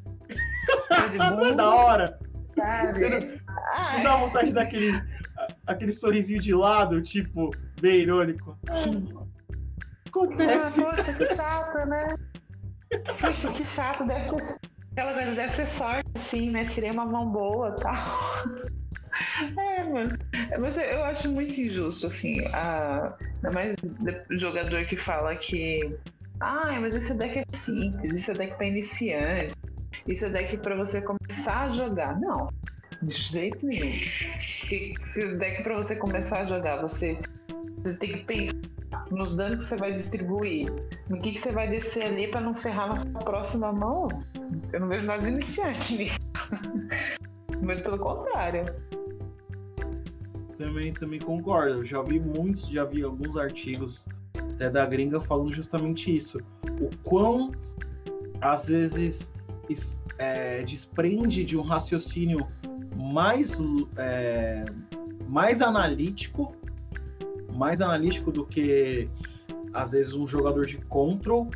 [1.08, 2.18] cara de Não é da hora.
[2.46, 3.08] Você sabe?
[3.08, 3.38] não,
[3.72, 5.02] Ah, não dá vontade daquele
[5.66, 8.56] aquele sorrisinho de lado, tipo, bem irônico.
[8.70, 9.24] ah,
[10.06, 10.80] Acontece.
[10.80, 12.16] poxa, que chato, né?
[13.20, 14.56] Poxa, que chato, deve ser.
[14.92, 16.64] Aquelas vezes deve ser sorte, assim, né?
[16.66, 17.94] Tirei uma mão boa e tal.
[19.58, 20.16] É, mano.
[20.60, 22.44] Mas eu acho muito injusto, assim.
[22.52, 23.12] A...
[23.36, 23.74] Ainda mais
[24.30, 25.96] jogador que fala que.
[26.40, 29.52] Ai, mas esse deck é simples, esse é deck pra iniciante,
[30.06, 32.18] isso é deck pra você começar a jogar.
[32.20, 32.48] Não,
[33.02, 33.90] de jeito nenhum.
[34.68, 37.18] Que- Esse deck pra você começar a jogar, você,
[37.82, 38.54] você tem que pensar
[39.10, 40.72] nos danos que você vai distribuir,
[41.08, 44.08] no que, que você vai descer ali pra não ferrar na sua próxima mão.
[44.72, 46.18] Eu não vejo nada iniciante nisso.
[47.62, 48.64] Mas pelo contrário.
[50.56, 51.84] Também, também concordo.
[51.84, 54.06] Já vi muitos, já vi alguns artigos
[54.54, 56.38] até da gringa falando justamente isso.
[56.80, 57.52] O quão,
[58.40, 59.33] às vezes, es-
[60.18, 62.46] é, desprende de um raciocínio
[62.96, 63.58] mais,
[63.96, 64.64] é,
[65.28, 66.54] mais analítico,
[67.52, 69.08] mais analítico do que,
[69.72, 71.50] às vezes, um jogador de control.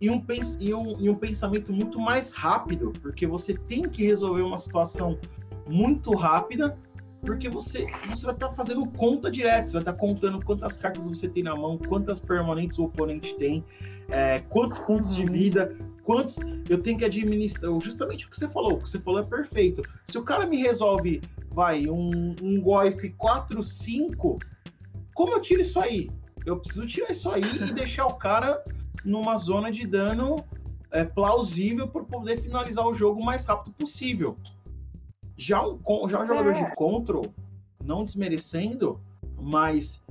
[0.00, 0.24] E um,
[0.60, 5.18] e, um, e um pensamento muito mais rápido, porque você tem que resolver uma situação
[5.66, 6.78] muito rápida
[7.20, 11.28] porque você, você vai estar fazendo conta direto, você vai estar contando quantas cartas você
[11.28, 13.64] tem na mão, quantas permanentes o oponente tem,
[14.08, 15.76] é, quantos pontos de vida,
[16.08, 16.38] quantos
[16.70, 17.70] eu tenho que administrar.
[17.80, 19.82] Justamente o que você falou, o que você falou é perfeito.
[20.06, 24.42] Se o cara me resolve, vai, um, um Goif 4-5,
[25.14, 26.10] como eu tiro isso aí?
[26.46, 28.64] Eu preciso tirar isso aí e deixar o cara
[29.04, 30.42] numa zona de dano
[30.90, 34.34] é, plausível para poder finalizar o jogo o mais rápido possível.
[35.36, 36.64] Já um, já um jogador É.
[36.64, 37.26] de control,
[37.84, 38.98] não desmerecendo,
[39.38, 40.02] mas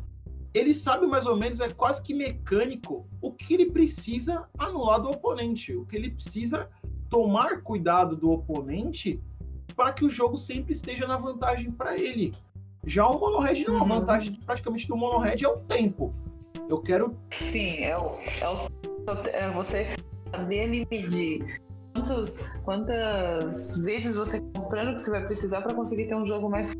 [0.58, 5.10] ele sabe mais ou menos, é quase que mecânico, o que ele precisa anular do
[5.10, 6.70] oponente, o que ele precisa
[7.10, 9.22] tomar cuidado do oponente
[9.76, 12.34] para que o jogo sempre esteja na vantagem para ele.
[12.86, 13.88] Já o monohead não, a Uhum.
[13.88, 16.13] vantagem praticamente do monohead é o tempo.
[16.70, 19.86] Eu quero Sim, é, o, é, o, é você
[20.32, 21.62] saber medir
[21.93, 26.74] quantos, quantas vezes você comprando que você vai precisar para conseguir ter um jogo mais,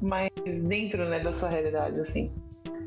[0.00, 0.30] mais
[0.64, 2.32] dentro né, da sua realidade, assim.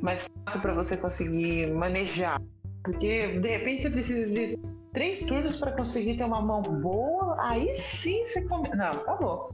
[0.02, 2.42] Mais fácil para você conseguir manejar.
[2.84, 4.58] Porque de repente você precisa de
[4.94, 8.70] três turnos para conseguir ter uma mão boa, aí sim você come...
[8.70, 9.54] Não, acabou.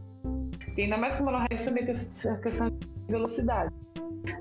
[0.78, 3.74] E ainda mais que o Monohead também tem essa questão de velocidade.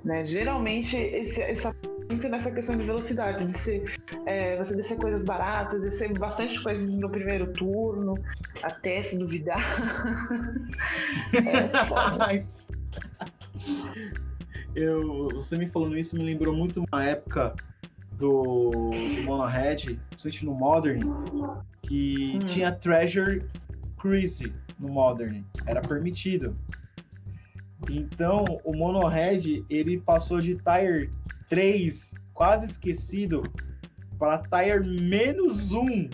[0.04, 0.24] Né?
[0.24, 1.74] Geralmente, esse, essa
[2.08, 6.86] muito nessa questão de velocidade, de ser, é, você descer coisas baratas, descer bastante coisa
[6.86, 8.14] no primeiro turno,
[8.62, 9.58] até se duvidar.
[11.34, 11.68] é,
[14.74, 17.54] eu, você me falando isso me lembrou muito uma época
[18.12, 21.00] do, do Monohead, principalmente no Modern,
[21.82, 22.38] que Hum.
[22.46, 23.44] tinha Treasure
[23.96, 25.42] Cruise no Modern.
[25.66, 26.56] Era permitido.
[27.90, 31.10] Então, o Monohead, ele passou de Tire
[31.48, 33.42] 3, quase esquecido,
[34.18, 36.08] para Tire menos 1.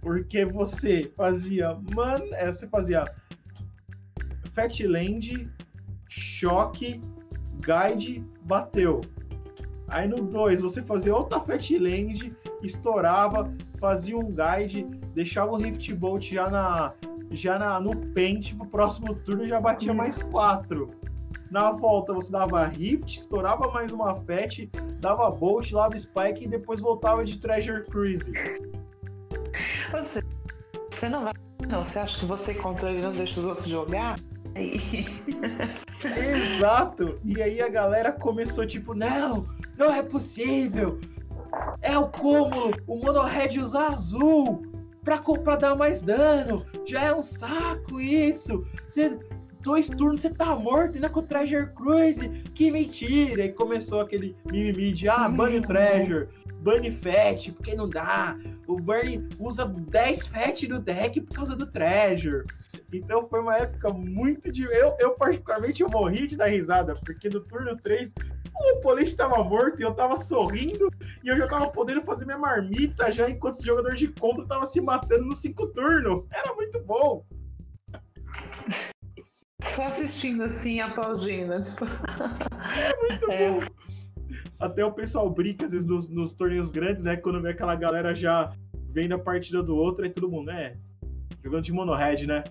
[0.00, 3.04] Porque você fazia, mano, é, você fazia
[4.52, 5.50] Fatland,
[6.08, 7.00] choque,
[7.60, 9.00] guide, bateu.
[9.88, 16.32] Aí no 2 você fazia outra Fatland, estourava, fazia um guide, deixava o Rift Bolt
[16.32, 16.92] já na
[17.30, 19.96] já na, no pente pro próximo turno já batia uhum.
[19.96, 20.90] mais quatro.
[21.50, 24.68] Na volta você dava Rift, estourava mais uma Fat,
[25.00, 28.30] dava Bolt, dava Spike e depois voltava de Treasure Cruise.
[29.90, 30.22] Você,
[30.90, 31.32] você não vai.
[31.68, 34.18] Não, você acha que você contra ele não deixa os outros jogar?
[36.04, 37.18] Exato!
[37.24, 40.98] E aí a galera começou tipo, não, não é possível!
[41.82, 42.72] É o cúmulo!
[42.86, 44.62] O Monohead usa azul!
[45.04, 46.64] Pra, pra dar mais dano!
[46.86, 48.66] Já é um saco isso!
[48.86, 49.18] Você,
[49.60, 52.28] dois turnos você tá morto, ainda com o Treasure Cruise!
[52.54, 53.44] Que mentira!
[53.44, 56.28] E começou aquele mimimi de ah, Bunny Treasure,
[56.66, 58.36] Bunny Fat, porque não dá!
[58.66, 62.44] O Bunny usa 10 Fat no deck por causa do Treasure!
[62.92, 64.64] Então foi uma época muito de.
[64.64, 68.12] Eu, eu particularmente, eu morri de dar risada, porque no turno 3
[68.52, 70.90] o Polite estava morto e eu tava sorrindo
[71.22, 74.66] e eu já tava podendo fazer minha marmita já enquanto o jogador de contra tava
[74.66, 76.26] se matando no 5 turno.
[76.32, 77.24] Era muito bom.
[79.62, 81.60] Só assistindo assim, aplaudindo.
[81.60, 81.84] Tipo...
[81.84, 83.85] É muito é.
[84.58, 87.16] Até o pessoal brinca às vezes nos, nos torneios grandes, né?
[87.16, 88.52] Quando vê aquela galera já
[88.90, 90.76] vendo a partida do outro, aí todo mundo, né?
[91.44, 92.44] Jogando de monohead, né?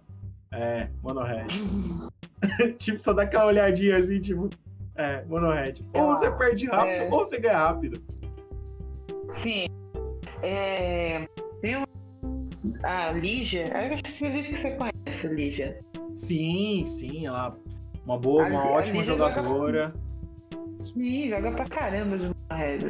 [0.51, 1.53] É, monohead.
[2.77, 4.49] tipo, só dá aquela olhadinha assim, tipo,
[4.95, 5.83] é, monohead.
[5.93, 7.09] Ou você perde rápido, é...
[7.11, 8.01] ou você ganha rápido.
[9.29, 9.65] Sim.
[10.43, 11.27] É...
[11.61, 11.87] Tem uma...
[12.83, 15.79] A Lígia, eu acredito que você conhece a Lígia.
[16.13, 17.57] Sim, sim, ela
[18.05, 19.87] uma boa, uma a, ótima a jogadora.
[19.87, 20.04] Joga...
[20.77, 22.85] Sim, joga pra caramba de monohead,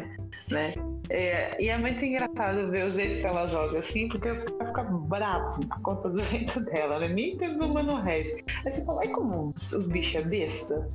[0.51, 0.73] né?
[1.09, 4.67] É, e é muito engraçado ver o jeito que ela joga assim, porque você vai
[4.67, 7.07] ficar bravo por conta do jeito dela, né?
[7.09, 8.43] Nem tendo uma Red.
[8.65, 10.89] Aí você fala, ai como os bichos é besta?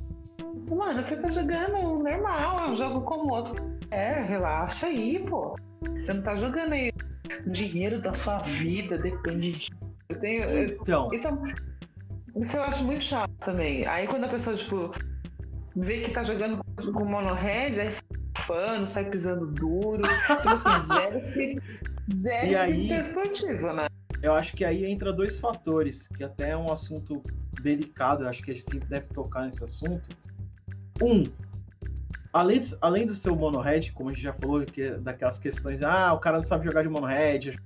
[0.69, 3.55] Mano, você tá jogando normal, é um jogo como outro.
[3.89, 5.55] É, relaxa aí, pô.
[5.81, 6.91] Você não tá jogando aí.
[7.45, 9.69] O dinheiro da sua vida depende de.
[10.09, 10.63] Eu tenho.
[10.63, 11.09] Então.
[11.13, 11.43] Então,
[12.35, 13.85] isso eu acho muito chato também.
[13.85, 14.91] Aí quando a pessoa, tipo,
[15.75, 18.01] vê que tá jogando com mono red, aí sai
[18.37, 20.01] fã, sai pisando duro.
[20.01, 21.61] tipo assim, zero,
[22.13, 22.87] zero aí,
[23.73, 23.87] né?
[24.21, 27.23] Eu acho que aí entra dois fatores, que até é um assunto
[27.61, 30.03] delicado, eu acho que a gente sempre deve tocar nesse assunto,
[31.01, 31.23] um,
[32.31, 36.13] além, além do seu monohead, como a gente já falou, que é daquelas questões, ah,
[36.13, 37.59] o cara não sabe jogar de monohead,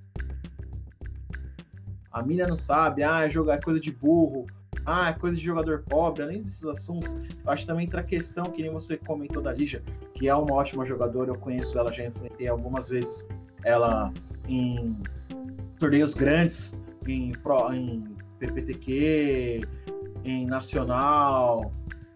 [2.12, 4.46] a mina não sabe, ah, jogar é coisa de burro,
[4.86, 8.46] ah, é coisa de jogador pobre, além desses assuntos, eu acho também entra a questão,
[8.46, 12.06] que nem você comentou da Lígia, que é uma ótima jogadora, eu conheço ela, já
[12.06, 13.28] enfrentei algumas vezes
[13.64, 14.14] ela
[14.48, 14.96] em
[15.80, 16.74] torneios grandes,
[17.08, 18.04] em, Pro, em
[18.40, 19.62] PPTQ,
[20.24, 21.74] em Nacional,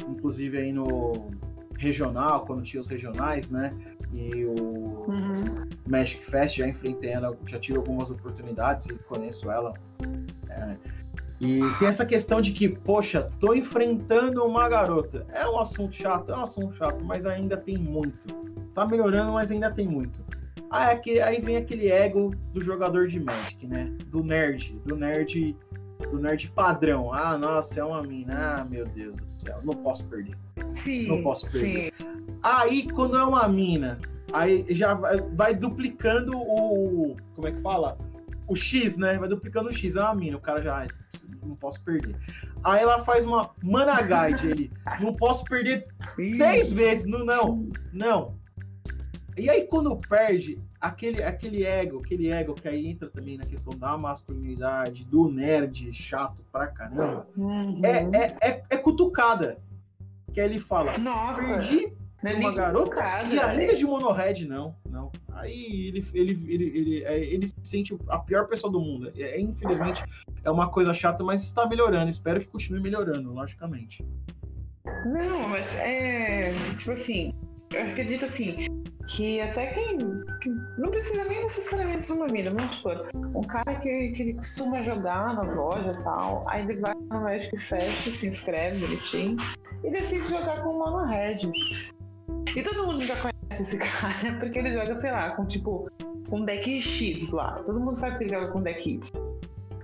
[0.07, 1.31] inclusive aí no
[1.77, 3.71] regional, quando tinha os regionais, né?
[4.13, 5.63] E o uhum.
[5.87, 9.73] Magic Fest, já enfrentei ela, já tive algumas oportunidades e conheço ela.
[10.49, 10.75] É.
[11.39, 15.25] E tem essa questão de que, poxa, tô enfrentando uma garota.
[15.29, 18.27] É um assunto chato, é um assunto chato, mas ainda tem muito.
[18.73, 20.21] Tá melhorando, mas ainda tem muito.
[20.69, 23.91] Ah, é que, aí vem aquele ego do jogador de Magic, né?
[24.07, 25.55] Do nerd, do nerd
[26.07, 27.13] do nerd padrão.
[27.13, 28.59] Ah, nossa, é uma mina.
[28.59, 30.37] Ah, meu Deus do céu, não posso perder.
[30.67, 31.07] Sim.
[31.07, 31.93] Não posso perder.
[31.97, 32.05] Sim.
[32.41, 33.99] Aí, quando é uma mina,
[34.31, 37.15] aí já vai, vai, duplicando o.
[37.35, 37.97] Como é que fala?
[38.49, 39.17] O X, né?
[39.17, 39.95] Vai duplicando o X.
[39.95, 40.87] É uma mina, o cara já.
[41.43, 42.15] Não posso perder.
[42.63, 44.71] Aí ela faz uma Mana Guide ali.
[44.99, 47.05] Não posso perder seis vezes.
[47.07, 47.69] Não, não.
[47.93, 48.39] Não.
[49.37, 53.77] E aí, quando perde, aquele, aquele ego, aquele ego que aí entra também na questão
[53.77, 57.79] da masculinidade, do nerd chato pra caramba, uhum.
[57.83, 59.57] é, é, é, é, cutucada.
[60.33, 62.99] Que aí ele fala, Nossa, perdi é uma garota
[63.31, 63.75] e ainda é...
[63.75, 65.11] de monohead, não, não.
[65.33, 69.11] Aí ele, ele, ele, ele, é, ele, se sente a pior pessoa do mundo.
[69.17, 70.03] É, infelizmente,
[70.43, 72.09] é uma coisa chata, mas está melhorando.
[72.09, 74.05] Espero que continue melhorando, logicamente.
[75.05, 76.51] Não, mas é.
[76.77, 77.33] Tipo assim,
[77.73, 78.57] eu acredito assim,
[79.07, 79.97] que até quem.
[80.41, 83.09] Que não precisa nem necessariamente ser uma mina, vamos supor.
[83.15, 87.21] Um cara que, que ele costuma jogar na loja e tal, aí ele vai no
[87.21, 89.37] Magic Fest, se inscreve bonitinho
[89.83, 91.51] e decide jogar com o Mono Red.
[92.55, 95.89] E todo mundo já conhece esse cara, porque ele joga, sei lá, com tipo
[96.31, 97.61] um deck X lá.
[97.65, 99.39] Todo mundo sabe que ele joga com deck Y.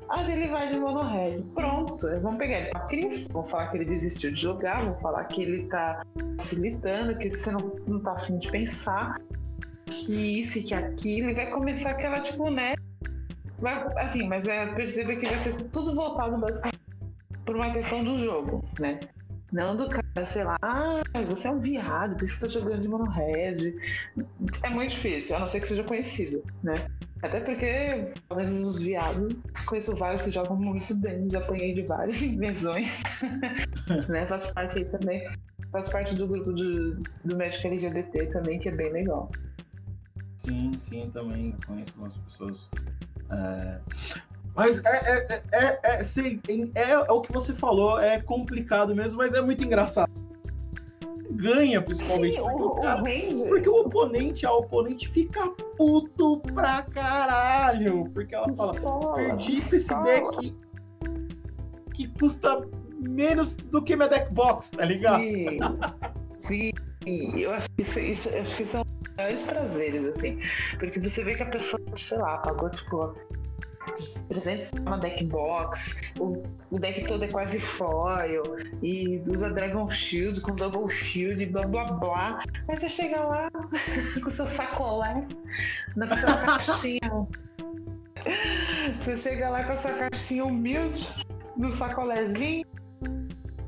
[0.09, 1.41] Aí ele vai de mono-red.
[1.53, 5.25] Pronto, vamos pegar ele pra Cris, vão falar que ele desistiu de jogar, vão falar
[5.25, 6.05] que ele tá
[6.37, 9.19] facilitando, que você não, não tá afim de pensar,
[9.87, 12.75] que isso e que aquilo, e vai começar aquela, tipo, né?
[13.57, 16.79] Vai, assim, mas é, perceba que vai ser tudo voltado basicamente
[17.43, 18.99] por uma questão do jogo, né?
[19.55, 22.81] Não do cara, sei lá, ah, você é um viado, por isso que tá jogando
[22.81, 23.73] de mono-red.
[24.63, 26.73] É muito difícil, a não ser que seja conhecido, né?
[27.23, 29.33] Até porque, pelo menos nos viados,
[29.65, 33.01] conheço vários que jogam muito bem, já apanhei de várias invenções.
[34.09, 34.25] né?
[34.25, 35.25] Faz parte aí também.
[35.71, 39.31] Faz parte do grupo do, do Médico LGBT também, que é bem legal.
[40.35, 42.69] Sim, sim, também conheço algumas pessoas.
[43.31, 43.79] É...
[44.55, 46.39] Mas é, é, é, é, sim,
[46.75, 50.09] é, é o que você falou, é complicado mesmo, mas é muito engraçado.
[51.31, 52.35] Ganha, principalmente.
[52.35, 58.09] Sim, o, porque, cara, o porque o oponente, a oponente fica puto pra caralho.
[58.13, 60.55] Porque ela fala, Pistola, perdi pra esse deck
[61.93, 62.65] que custa
[63.01, 65.21] menos do que minha deck box, tá ligado?
[66.31, 66.71] Sim,
[67.03, 67.39] sim.
[67.39, 70.39] Eu acho que isso, isso- acho que são os maiores prazeres, assim.
[70.79, 73.13] Porque você vê que a pessoa, sei lá, pagou tipo
[74.29, 78.43] 300 uma deck box, o, o deck todo é quase foil,
[78.81, 82.39] e usa Dragon Shield com Double Shield, blá blá blá.
[82.67, 83.49] Aí você chega lá
[84.23, 85.27] com seu sacolé
[85.95, 87.27] na sua caixinha.
[88.99, 91.07] Você chega lá com a sua caixinha humilde,
[91.55, 92.65] no sacolézinho.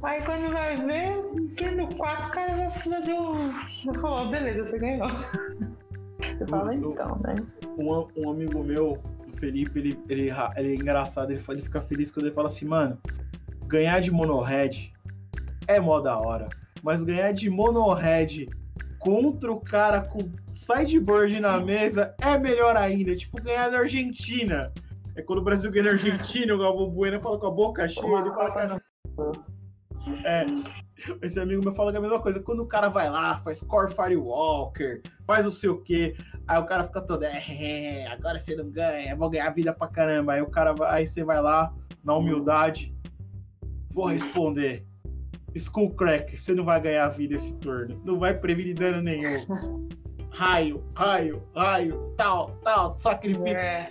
[0.03, 3.35] Aí quando vai ver, no turno 4, o cara já, já deu.
[3.83, 5.07] Já falou, beleza, você ganhou.
[6.37, 7.35] Você fala então, né?
[7.77, 8.99] um, um amigo meu,
[9.37, 12.97] Felipe, ele, ele, ele é engraçado, ele, ele fica feliz quando ele fala assim, mano,
[13.67, 14.91] ganhar de mono-red
[15.67, 16.49] é mó da hora,
[16.81, 18.47] mas ganhar de mono-red
[18.99, 24.71] contra o cara com sideboard na mesa é melhor ainda, tipo ganhar na Argentina.
[25.15, 28.19] É quando o Brasil ganha na Argentina, o Galvão Bueno fala com a boca cheia,
[28.19, 28.81] ele fala, cara,
[30.23, 30.45] é,
[31.21, 32.39] esse amigo meu fala é a mesma coisa.
[32.39, 36.15] Quando o cara vai lá, faz Core Firewalker, faz o sei o quê,
[36.47, 40.33] aí o cara fica todo, é, agora você não ganha, vou ganhar vida pra caramba.
[40.33, 42.95] Aí o cara vai, aí você vai lá, na humildade,
[43.93, 44.85] vou responder.
[45.53, 47.99] Skullcracker, você não vai ganhar vida esse turno.
[48.05, 49.45] Não vai prevenir dano nenhum.
[50.29, 53.89] Raio, raio, raio, tal, tal, sacrifício É.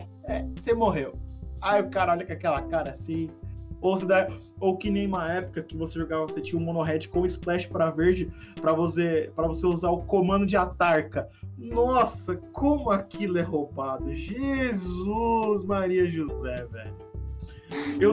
[0.55, 1.19] você morreu.
[1.61, 3.31] Aí o cara olha com aquela cara assim.
[3.81, 7.09] Ou, se dá, ou que nem uma época que você jogava, você tinha um mono-red
[7.09, 11.29] com splash para verde para você para você usar o comando de atarca.
[11.59, 14.15] Nossa, como aquilo é roubado.
[14.15, 16.95] Jesus Maria José, velho.
[18.01, 18.13] Eu,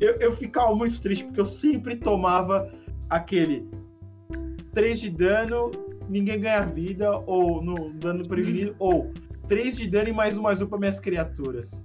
[0.00, 2.70] eu, eu ficava muito triste porque eu sempre tomava
[3.08, 3.68] aquele
[4.72, 5.70] 3 de dano,
[6.08, 9.12] ninguém ganha vida, ou no dano prevenido, ou
[9.48, 11.84] 3 de dano e mais um mais um para minhas criaturas.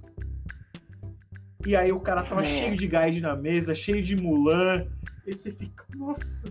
[1.68, 2.44] E aí o cara tava É.
[2.48, 4.86] cheio de guide na mesa, cheio de Mulan.
[5.26, 6.50] E você fica, nossa.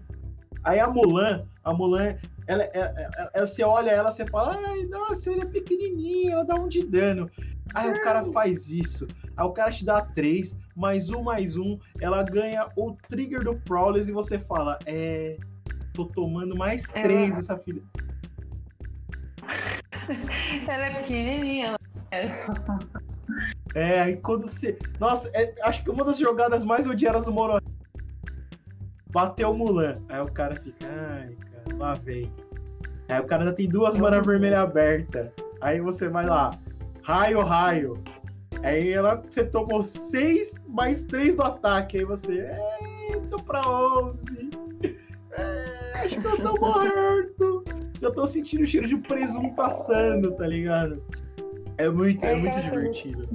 [0.64, 4.84] Aí a Mulan, a Mulan, ela, ela, ela- ela- você olha ela, você fala, ai,
[4.84, 7.32] nossa, ela é pequenininha, ela dá um de dano.
[7.74, 9.08] Aí o cara faz isso.
[9.36, 11.80] Aí o cara te dá três, mais um, mais um.
[12.00, 15.36] Ela ganha o trigger do Prowlers e você fala, é.
[15.94, 17.82] Tô tomando mais Ela- três dessa filha.
[20.70, 21.76] Ela é pequenininha.
[22.12, 22.28] É.
[23.78, 24.76] É, aí quando você.
[25.00, 27.62] Nossa, é- acho que uma das jogadas mais odiadas do Mono.
[29.12, 30.00] Bateu o Mulan.
[30.10, 32.34] Aí o cara fica, ai, cara, lá vem.
[33.08, 35.30] Aí o cara ainda tem duas manas vermelhas abertas.
[35.62, 36.58] Aí você vai lá,
[37.04, 38.02] raio, raio.
[38.64, 42.00] Aí ela, você tomou seis mais três do ataque.
[42.00, 44.50] Aí você, é, tô pra 11.
[45.34, 47.64] É, acho que eu tô morto.
[48.02, 51.04] Eu tô sentindo o cheiro de presunto passando, tá ligado?
[51.78, 53.30] É muito, é É, muito divertido.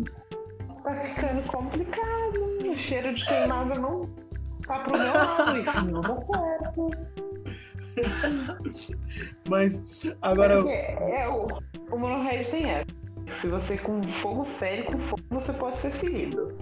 [0.82, 2.58] Tá ficando complicado.
[2.60, 4.08] O cheiro de queimada não
[4.66, 5.58] tá pro meu lado.
[5.58, 6.90] Isso não tá certo.
[9.48, 9.82] Mas
[10.22, 10.56] agora.
[10.56, 11.46] Porque é, o,
[11.90, 12.86] o mono-red tem essa.
[13.28, 16.56] Se você com fogo fere, com fogo você pode ser ferido.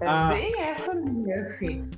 [0.00, 0.28] é Ah.
[0.32, 1.88] bem essa linha, assim.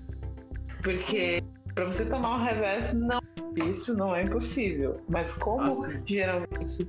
[0.82, 1.42] Porque
[1.74, 5.00] pra você tomar um revés não é difícil, não é impossível.
[5.08, 6.00] Mas como Assim.
[6.06, 6.88] geralmente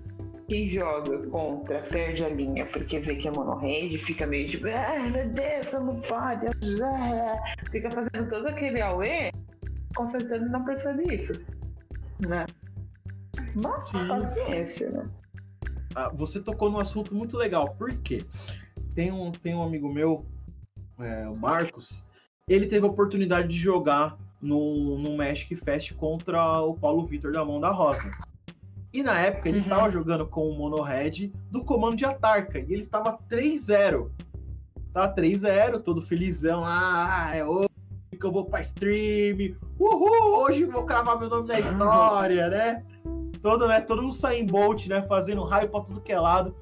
[0.54, 5.10] quem joga contra perde a linha porque vê que é mono-red, fica meio tipo, ah,
[5.10, 6.46] meu Deus, não pode.
[6.48, 9.32] ah", Fica fazendo todo aquele auê,
[9.96, 11.34] concentrando e não percebe isso.
[12.20, 12.46] Né?
[13.60, 14.08] Mas Sim.
[14.08, 15.10] paciência, né?
[15.96, 17.74] ah, você tocou num assunto muito legal.
[17.76, 18.24] Por quê?
[18.94, 20.24] Tem um, tem um amigo meu,
[21.00, 22.06] é, o Marcos,
[22.48, 27.44] ele teve a oportunidade de jogar no, no Magic Fest contra o Paulo Vitor da
[27.44, 28.12] Mão da Rosa.
[28.94, 29.64] E na época ele Uhum.
[29.64, 32.60] estava jogando com o Mono Red do comando de Atarca.
[32.60, 34.12] E ele estava 3-0.
[34.94, 36.62] tá 3-0, todo felizão.
[36.64, 37.68] Ah, é hoje
[38.20, 39.56] que eu vou pra stream.
[39.80, 42.84] Uhul, hoje eu vou cravar meu nome na história, né?
[43.42, 43.82] Todo, né?
[43.82, 45.02] Todo mundo sai em Bolt, né?
[45.08, 46.56] Fazendo raio pra tudo que é lado.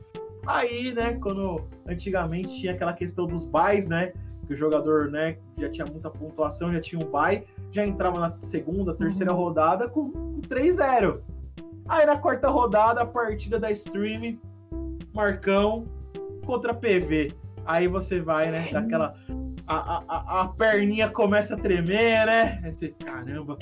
[0.48, 4.14] Aí, né, quando antigamente tinha aquela questão dos buys, né?
[4.48, 8.38] Que o jogador, né, já tinha muita pontuação, já tinha um buy, já entrava na
[8.42, 9.38] segunda, terceira uhum.
[9.38, 11.20] rodada com, com 3-0.
[11.88, 14.40] Aí na quarta rodada, a partida da stream,
[15.14, 15.86] Marcão
[16.46, 17.34] contra PV.
[17.66, 19.16] Aí você vai, né, daquela.
[19.68, 22.60] A, a, a perninha começa a tremer, né?
[22.64, 23.58] Aí você, caramba,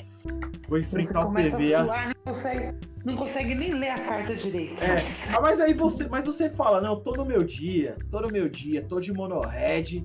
[0.68, 1.74] vou enfrentar o PV.
[1.74, 4.82] A suar, não, consegue, não consegue nem ler a carta direito.
[4.82, 4.96] É.
[5.36, 8.48] Ah, mas aí você, mas você fala, não, tô no meu dia, tô no meu
[8.48, 10.04] dia, tô de mono-red,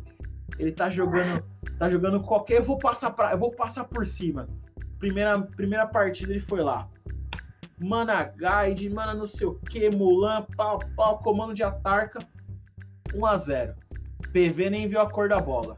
[0.60, 1.44] ele tá jogando,
[1.80, 4.48] tá jogando qualquer, eu vou passar para, eu vou passar por cima.
[5.00, 6.88] Primeira, primeira partida ele foi lá.
[7.80, 12.20] Mana Guide, mana não sei o que, Mulan, pau, pau, comando de Atarca.
[13.14, 13.76] 1 a 0
[14.32, 15.78] PV nem viu a cor da bola.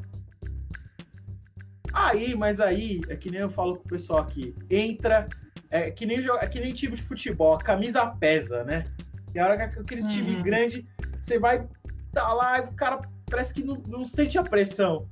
[1.93, 5.28] Aí, mas aí, é que nem eu falo com o pessoal aqui, entra,
[5.70, 8.86] é que nem, é que nem time de futebol, a camisa pesa, né?
[9.34, 10.10] E a hora que aquele uhum.
[10.10, 10.88] time grande,
[11.20, 11.68] você vai
[12.14, 15.08] tá lá, o cara parece que não, não sente a pressão.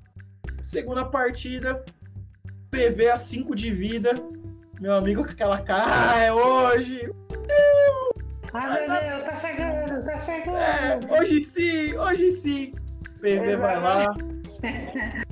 [0.62, 1.84] Segunda partida,
[2.72, 4.14] PV a 5 de vida,
[4.80, 7.12] meu amigo com aquela cara, ah, é hoje!
[8.54, 10.58] Ai, meu Deus, tá chegando, tá chegando!
[10.58, 12.74] É, hoje sim, hoje sim!
[13.22, 14.14] PV vai lá.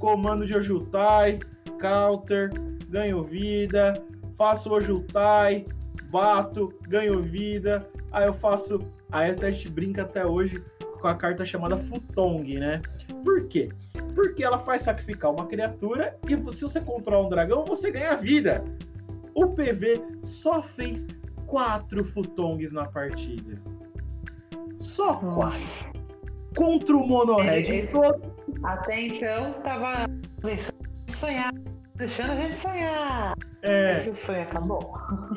[0.00, 1.38] Comando de Ojutai,
[1.78, 2.50] counter,
[2.88, 4.02] ganho vida,
[4.36, 5.66] faço Ojutai,
[6.10, 7.86] bato, ganho vida.
[8.12, 8.80] Aí eu faço.
[9.10, 10.62] Aí a gente brinca até hoje
[11.00, 12.80] com a carta chamada Futong, né?
[13.24, 13.68] Por quê?
[14.14, 18.64] Porque ela faz sacrificar uma criatura e se você controla um dragão, você ganha vida.
[19.34, 21.08] O PV só fez
[21.46, 23.60] quatro futongs na partida.
[24.76, 25.90] Só Nossa.
[25.90, 26.04] quatro.
[26.56, 28.34] Contra o Monohead todo.
[28.62, 30.06] Até então tava
[30.40, 31.52] deixando sonhar,
[31.96, 33.34] deixando a gente sonhar.
[33.62, 34.06] É.
[34.06, 34.92] E o sonho acabou.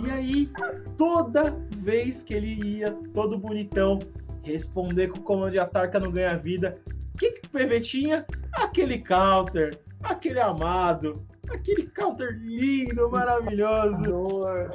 [0.05, 0.51] E aí,
[0.97, 3.99] toda vez que ele ia, todo bonitão,
[4.43, 6.77] responder com o comando de ataque não ganha vida,
[7.17, 8.25] o que, que o PV tinha?
[8.53, 14.69] Aquele counter, aquele amado, aquele counter lindo, maravilhoso.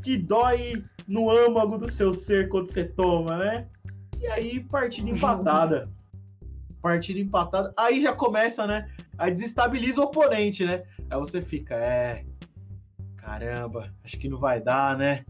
[0.00, 3.68] Que dói no âmago do seu ser quando você toma, né?
[4.20, 5.90] E aí, partida empatada.
[6.80, 7.74] partida empatada.
[7.76, 8.88] Aí já começa, né?
[9.18, 10.84] Aí desestabiliza o oponente, né?
[11.10, 12.24] Aí você fica, é.
[13.16, 15.24] Caramba, acho que não vai dar, né?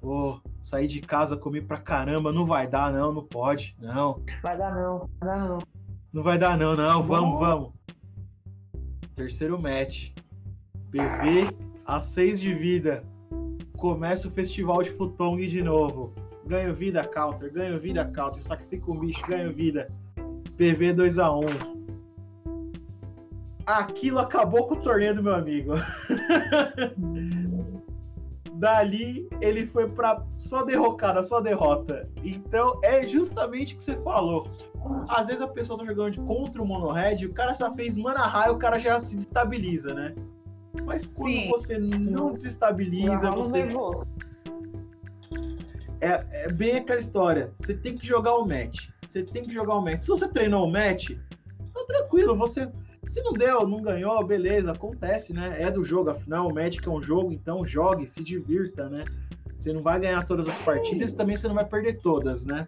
[0.00, 4.22] Pô, sair de casa, comer pra caramba, não vai dar, não, não pode, não.
[4.42, 5.62] Vai dar, não, vai dar, não.
[6.12, 7.72] Não vai dar, não, não, vamos, vamos.
[9.14, 10.10] Terceiro match.
[10.90, 11.48] PV
[11.84, 13.04] a 6 de vida.
[13.76, 16.14] Começa o festival de Futong de novo.
[16.46, 17.52] Ganho vida, counter.
[17.52, 18.42] Ganho vida, counter.
[18.42, 19.90] Sacrifica o bicho, ganho vida.
[20.56, 21.40] PV 2 a 1
[23.64, 25.72] Aquilo acabou com o torneio do meu amigo.
[28.62, 32.08] Dali ele foi para só derrocada, só derrota.
[32.22, 34.46] Então é justamente o que você falou.
[35.08, 38.54] Às vezes a pessoa tá jogando contra o Monohead, o cara já fez mana raio,
[38.54, 40.14] o cara já se desestabiliza, né?
[40.84, 41.48] Mas quando Sim.
[41.48, 43.66] você não desestabiliza, você.
[46.00, 47.52] É, é bem aquela história.
[47.58, 48.90] Você tem que jogar o match.
[49.04, 50.02] Você tem que jogar o match.
[50.02, 51.10] Se você treinou o match,
[51.74, 52.36] tá tranquilo.
[52.36, 52.70] Você
[53.06, 55.56] se não deu, não ganhou, beleza, acontece, né?
[55.60, 59.04] É do jogo, afinal o Magic é um jogo, então jogue, se divirta, né?
[59.58, 62.66] Você não vai ganhar todas as partidas e também você não vai perder todas, né?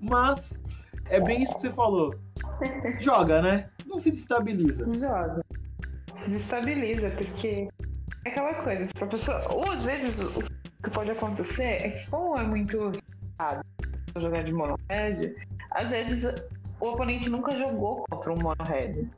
[0.00, 0.62] Mas
[1.10, 2.14] é bem isso que você falou.
[3.00, 3.70] Joga, né?
[3.86, 4.88] Não se destabiliza.
[4.88, 5.44] Joga.
[6.26, 7.68] Destabiliza, porque
[8.24, 9.52] é aquela coisa, pra pessoa.
[9.52, 10.42] Ou às vezes o
[10.82, 12.92] que pode acontecer é que, como é muito
[13.38, 13.62] raro
[14.16, 15.34] jogar de mono red,
[15.70, 16.24] às vezes
[16.80, 19.08] o oponente nunca jogou contra um mono red.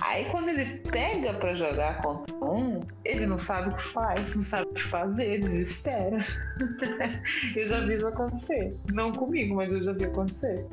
[0.00, 4.42] Aí quando ele pega para jogar contra um, ele não sabe o que faz, não
[4.42, 6.18] sabe o que fazer, desespera.
[7.56, 8.76] eu já vi isso acontecer.
[8.92, 10.66] Não comigo, mas eu já vi acontecer.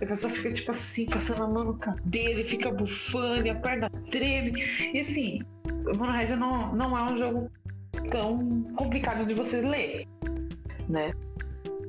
[0.00, 3.90] A pessoa fica tipo assim, passando a mão no cabelo, fica bufando, e a perna
[4.10, 4.52] treme.
[4.94, 7.50] E assim, o Mono Red não, não é um jogo
[8.10, 10.06] tão complicado de você ler,
[10.88, 11.12] né?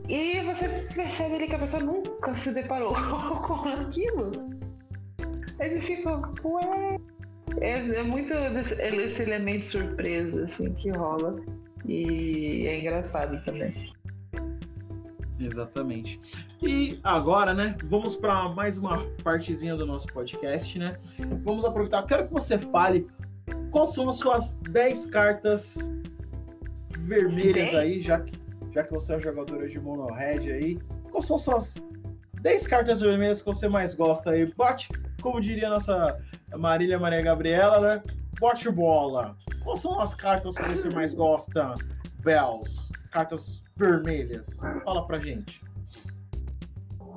[0.10, 2.94] E você percebe ali que a pessoa nunca se deparou
[3.48, 4.32] com aquilo.
[5.62, 6.10] Ele fica,
[6.44, 7.00] ué.
[7.60, 11.36] É, é muito esse elemento surpresa, assim, que rola.
[11.86, 13.74] E é engraçado também.
[15.40, 16.20] Exatamente.
[16.62, 20.98] E agora, né, vamos para mais uma partezinha do nosso podcast, né?
[21.44, 22.04] Vamos aproveitar.
[22.04, 23.08] Quero que você fale
[23.72, 25.92] quais são as suas 10 cartas
[27.00, 28.40] vermelhas aí, já que,
[28.74, 30.80] já que você é jogadora de mono red aí.
[31.12, 31.84] Quais são suas
[32.42, 34.46] 10 cartas vermelhas que você mais gosta aí.
[34.56, 34.90] Bote,
[35.22, 36.20] como diria a nossa
[36.58, 38.04] Marília Maria Gabriela, né?
[38.40, 39.38] Bote bola.
[39.64, 41.74] Quais são as cartas que você mais gosta,
[42.24, 42.90] Bells?
[43.12, 44.60] Cartas vermelhas.
[44.84, 45.62] Fala pra gente.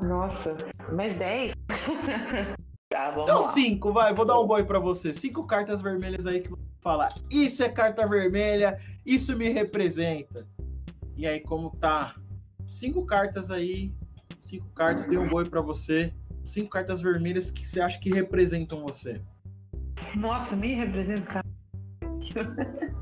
[0.02, 0.56] Nossa,
[0.92, 1.54] mais 10?
[2.90, 3.52] tá, vamos Então, lá.
[3.52, 5.12] cinco, vai, vou dar um boi pra você.
[5.14, 7.08] Cinco cartas vermelhas aí que você fala.
[7.30, 10.46] Isso é carta vermelha, isso me representa.
[11.16, 12.14] E aí, como tá?
[12.68, 13.94] Cinco cartas aí,
[14.38, 16.12] cinco cartas, dei um boi pra você.
[16.44, 19.20] Cinco cartas vermelhas que você acha que representam você.
[20.16, 21.44] Nossa, me representa, cara.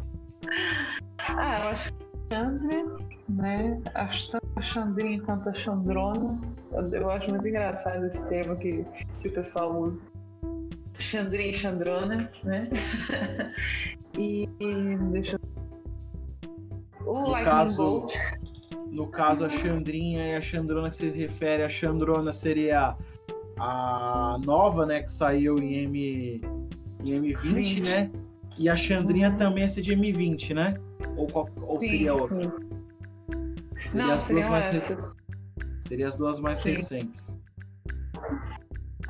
[1.18, 2.84] ah, eu acho que Chandra,
[3.28, 3.82] né?
[3.94, 6.40] Acho tanto a Chandrinha quanto a Chandrona.
[6.92, 8.86] Eu, acho muito engraçado esse termo que,
[9.26, 10.00] o pessoal usa.
[10.98, 12.70] Chandrinha e Chandrona, né?
[14.16, 14.48] e,
[15.10, 15.40] deixa eu.
[17.04, 18.14] O No Lightning caso- Bolt.
[18.90, 22.96] No caso, a Chandrinha e a Chandrona que se refere, a Chandrona seria
[23.58, 26.40] a nova, né, que saiu em, M,
[27.04, 27.80] em M20, 20.
[27.82, 28.10] né?
[28.58, 29.36] E a Chandrinha Uhum.
[29.36, 30.74] também é essa de M20, né?
[31.16, 32.36] Ou, qual- ou Sim, seria outra?
[32.42, 32.50] sim.
[33.88, 35.00] Seria Não, as duas mais rec-.
[35.80, 36.70] Seria as duas mais Sim.
[36.70, 37.38] recentes.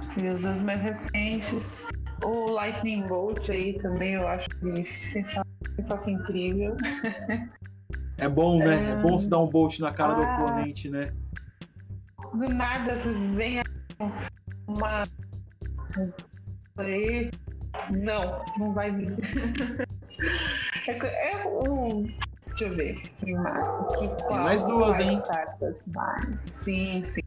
[0.09, 1.87] Sim, os dois mais recentes.
[2.25, 5.43] O Lightning Bolt aí também eu acho que sensação,
[5.77, 6.77] sensação incrível.
[8.19, 8.91] É bom, né?
[8.91, 8.95] É, É.
[8.97, 10.25] bom se dar um bolt na cara do Ah.
[10.25, 11.13] oponente, né?
[12.33, 13.61] Do nada você vem
[14.77, 15.09] uma.
[16.77, 17.31] Aí,
[17.91, 19.17] não, não vai vir.
[20.89, 22.03] É, é um.
[22.47, 23.01] Deixa eu ver.
[23.21, 25.21] Tem mais, duas, hein?
[25.23, 26.41] cartas mais?
[26.41, 27.23] Sim, sim.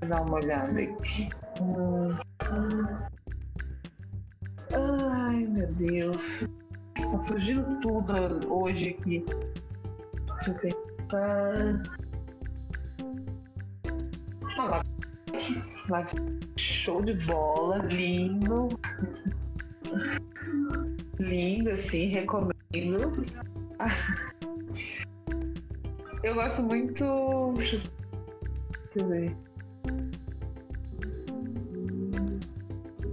[0.00, 1.28] Vou dar uma olhada aqui.
[1.60, 2.16] Hum.
[4.74, 6.48] Ai, meu Deus.
[6.94, 9.24] Tá fugindo tudo hoje aqui.
[10.34, 11.82] Deixa eu pensar.
[14.58, 14.80] Ah, lá.
[16.56, 18.68] Show de bola, lindo.
[21.18, 22.52] Lindo, assim, recomendo.
[26.22, 27.54] Eu gosto muito.
[27.56, 27.80] Deixa
[28.96, 29.36] eu ver.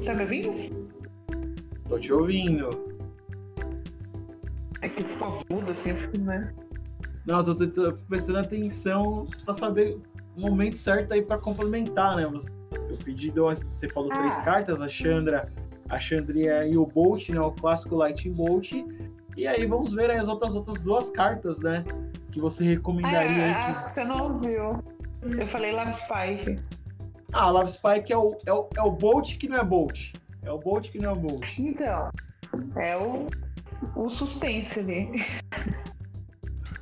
[0.06, 0.90] Tá me ouvindo?
[1.88, 2.70] Tô te ouvindo.
[4.82, 6.54] É que ficou mudo assim, eu fico, né?
[7.26, 9.98] Não, tô, tô- tô prestando atenção pra saber
[10.42, 12.24] momento certo aí pra complementar, né?
[12.24, 14.18] Eu pedi, duas- você falou Ah.
[14.20, 15.52] três cartas, a Chandra,
[15.90, 17.40] a Chandria e o Bolt, né?
[17.40, 18.72] O clássico Lightning Bolt.
[19.38, 21.84] E aí vamos ver aí as outras, outras duas cartas, né?
[22.32, 23.54] Que você recomendaria É, aí.
[23.54, 24.84] que- acho que você não ouviu.
[25.22, 26.60] Eu falei Love Spike.
[27.34, 30.14] Ah, Love Spike é o, é, o, é o Bolt que não é Bolt.
[30.44, 31.46] É o Bolt que não é Bolt.
[31.60, 32.10] Então,
[32.78, 33.28] é o,
[33.96, 35.10] o suspense ali.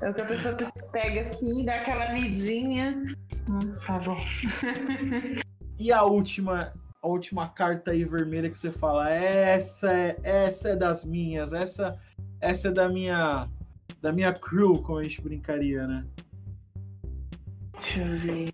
[0.03, 0.57] É o que a pessoa
[0.91, 3.05] pega assim, dá aquela lidinha.
[3.49, 4.17] Hum, tá bom.
[5.79, 10.75] E a última, a última carta aí vermelha que você fala, essa é, essa é
[10.75, 11.99] das minhas, essa,
[12.39, 13.49] essa é da minha,
[13.99, 16.05] da minha crew, como a gente brincaria, né?
[17.73, 18.53] Deixa eu ver.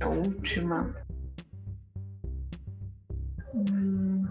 [0.00, 0.94] A última.
[3.54, 4.28] Hum.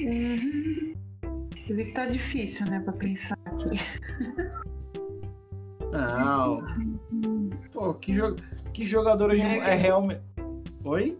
[0.00, 0.94] Uhum.
[1.68, 3.68] Eu vi que tá difícil, né, pra pensar aqui.
[5.98, 6.62] Não.
[7.72, 8.36] Pô, que, jo
[8.72, 10.22] que jogador hoje É é, realmente.
[10.84, 11.18] Oi?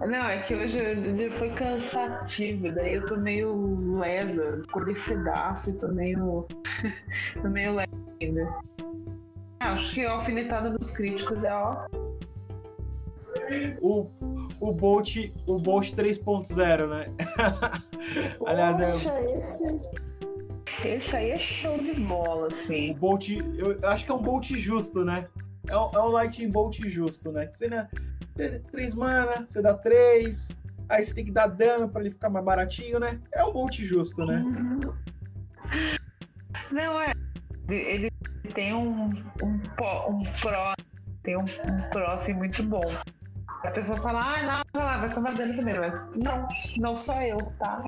[0.00, 5.70] Não, é que hoje o dia foi cansativo, daí eu tô meio lesa, acordei cedaço
[5.70, 6.46] e tô meio.
[7.40, 7.88] tô meio lesa
[8.20, 8.54] ainda.
[9.60, 11.86] Ah, Acho que a alfinetada dos críticos é ó.
[13.80, 14.08] O,
[14.60, 15.16] o Bolt,
[15.46, 17.06] o Bolt 3.0, né?
[18.46, 20.01] Aliás, é- Poxa, esse.
[20.84, 22.92] Esse aí é show de bola, O assim.
[22.94, 25.28] Bolt, eu acho que é um Bolt justo, né?
[25.68, 27.48] É um, é um Lightning Bolt justo, né?
[27.48, 27.88] Você né,
[28.70, 30.56] três mana, você dá três,
[30.88, 33.20] aí você tem que dar dano pra ele ficar mais baratinho, né?
[33.32, 34.38] É um Bolt justo, né?
[34.38, 34.80] Uhum.
[36.70, 37.12] Não, é.
[37.68, 38.10] Ele
[38.54, 39.10] tem um,
[39.42, 39.62] um,
[40.08, 40.74] um pró.
[41.22, 42.84] Tem um, um pró assim, muito bom.
[43.62, 45.80] A pessoa fala, ah, não, vai tomar dano primeiro.
[45.80, 46.48] Mas não,
[46.78, 47.84] não sou eu, tá?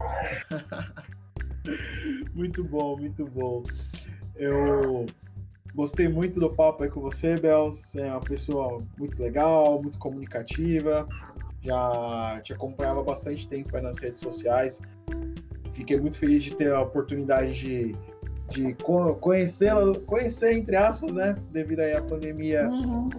[2.34, 3.62] Muito bom, muito bom.
[4.34, 5.06] Eu
[5.74, 7.70] gostei muito do papo aí com você, Bel.
[7.70, 11.06] Você é uma pessoa muito legal, muito comunicativa.
[11.62, 14.82] Já te acompanhava há bastante tempo aí nas redes sociais.
[15.72, 17.96] Fiquei muito feliz de ter a oportunidade de,
[18.48, 21.36] de co- conhecê-la, conhecer, entre aspas, né?
[21.50, 22.68] Devido aí à pandemia,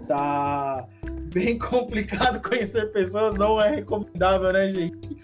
[0.07, 0.87] tá
[1.33, 5.17] bem complicado conhecer pessoas, não é recomendável, né, gente?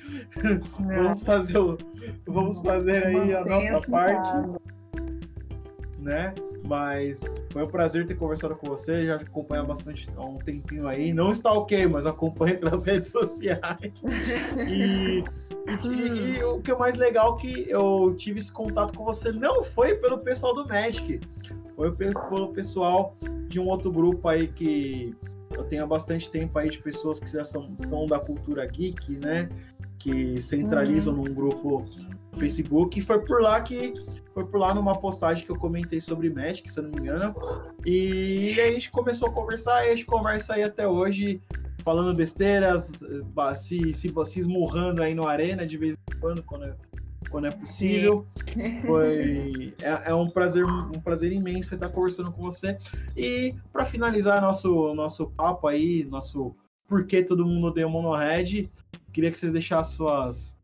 [0.80, 1.78] Vamos fazer o,
[2.26, 4.30] vamos fazer aí a nossa parte,
[5.99, 6.34] né?
[6.66, 11.14] Mas foi um prazer ter conversado com você, já acompanha bastante há um tempinho aí.
[11.14, 13.93] Não está ok, mas acompanha pelas redes sociais.
[14.68, 15.24] E,
[15.86, 19.62] e, e, o que é mais legal que eu tive esse contato com você não
[19.62, 21.20] foi pelo pessoal do Magic,
[21.76, 23.14] foi pelo pessoal
[23.49, 25.14] de um outro grupo aí que
[25.51, 29.17] eu tenho há bastante tempo aí de pessoas que já são, são da cultura geek,
[29.17, 29.49] né?
[29.97, 31.23] Que centralizam uhum.
[31.23, 31.85] num grupo
[32.31, 32.99] no Facebook.
[32.99, 33.93] E foi por lá que
[34.33, 37.35] foi por lá numa postagem que eu comentei sobre Magic, se eu não me engano.
[37.85, 41.41] E aí a gente começou a conversar, e a gente conversa aí até hoje,
[41.83, 42.91] falando besteiras,
[43.55, 46.75] se, se, se esmurrando aí no arena de vez em quando, quando
[47.30, 48.26] quando é possível.
[48.47, 48.82] Sim.
[48.82, 52.78] Foi é, é, um prazer um prazer imenso estar conversando com você.
[53.15, 56.55] E para finalizar nosso nosso papo aí, nosso
[56.88, 58.70] porquê todo mundo odeia o Monohead,
[59.11, 60.57] queria que vocês deixassem suas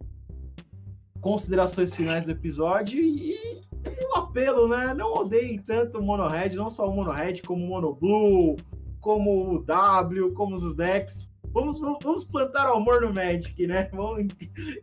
[1.20, 4.94] considerações finais do episódio e, e um apelo, né?
[4.94, 8.58] Não odeiem tanto o Monohead, não só o Monohead, como o Monoblue,
[9.00, 13.90] como o W, como os decks Vamos, vamos plantar o amor no Magic, né?
[13.94, 14.28] Vamos,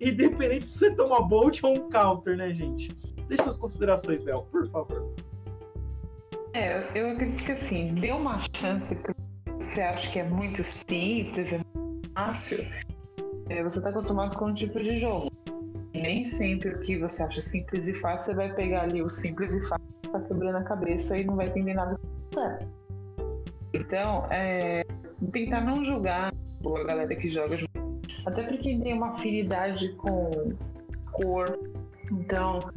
[0.01, 2.95] independente se você toma Bolt ou um counter, né, gente?
[3.27, 5.13] Deixe suas considerações, Bel, por favor.
[6.55, 8.95] É, eu acredito que assim, dê uma chance
[9.71, 12.59] você acha que é muito simples, é muito fácil.
[13.49, 15.31] É, você está acostumado com um tipo de jogo.
[15.95, 19.55] Nem sempre o que você acha simples e fácil, você vai pegar ali o simples
[19.55, 21.99] e fácil, tá quebrando a cabeça e não vai entender nada
[22.33, 22.67] certo.
[23.73, 24.83] Então, é,
[25.31, 27.57] tentar não julgar boa galera que joga.
[28.27, 30.53] Até porque tem uma afinidade com
[31.13, 31.59] cor.
[32.11, 32.71] Então,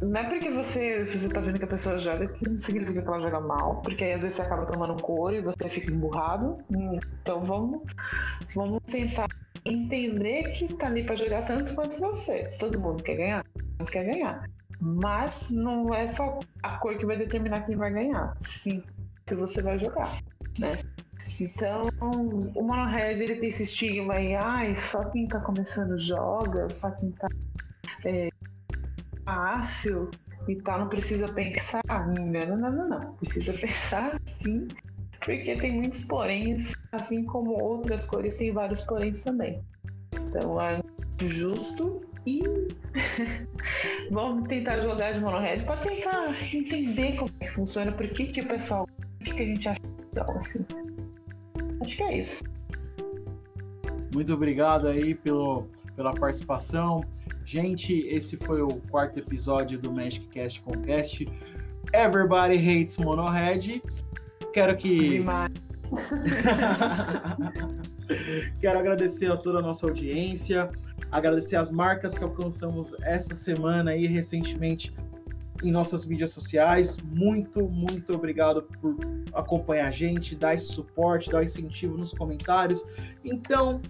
[0.00, 3.08] não é porque você, você tá vendo que a pessoa joga que não significa que
[3.08, 6.58] ela joga mal, porque aí às vezes você acaba tomando cor e você fica emburrado.
[7.22, 7.82] Então vamos,
[8.54, 9.28] vamos tentar
[9.64, 12.50] entender que tá ali para jogar tanto quanto você.
[12.58, 14.48] Todo mundo quer ganhar, todo mundo quer ganhar.
[14.78, 18.82] Mas não é só a cor que vai determinar quem vai ganhar, sim
[19.26, 20.08] que você vai jogar,
[20.60, 20.68] né?
[21.40, 21.88] Então,
[22.54, 27.10] o Monohead ele tem esse estigma aí, ai, só quem tá começando joga, só quem
[27.12, 27.28] tá
[28.04, 28.28] é,
[29.24, 30.10] fácil
[30.48, 31.82] e tal, não precisa pensar.
[31.86, 33.12] Não, não, não, não.
[33.14, 34.68] Precisa pensar sim,
[35.24, 39.62] porque tem muitos poréns, assim como outras cores tem vários poréns também.
[40.14, 40.80] Então, é
[41.22, 42.42] justo e
[44.10, 48.40] vamos tentar jogar de monohead para tentar entender como é que funciona, por que, que
[48.40, 48.86] o pessoal,
[49.20, 49.80] o que, que a gente acha
[50.36, 50.64] assim.
[51.86, 52.42] Acho que é isso.
[54.12, 57.04] Muito obrigado aí pelo, pela participação.
[57.44, 61.28] Gente, esse foi o quarto episódio do Magic Cast Concast.
[61.92, 63.80] Everybody hates Monohead.
[64.52, 65.04] Quero que.
[65.04, 65.52] Demais.
[68.60, 70.68] Quero agradecer a toda a nossa audiência,
[71.12, 74.92] agradecer as marcas que alcançamos essa semana e recentemente
[75.62, 76.98] em nossas mídias sociais.
[76.98, 78.96] Muito, muito obrigado por
[79.32, 82.84] acompanhar a gente, dar esse suporte, dar incentivo nos comentários.
[83.24, 83.80] Então,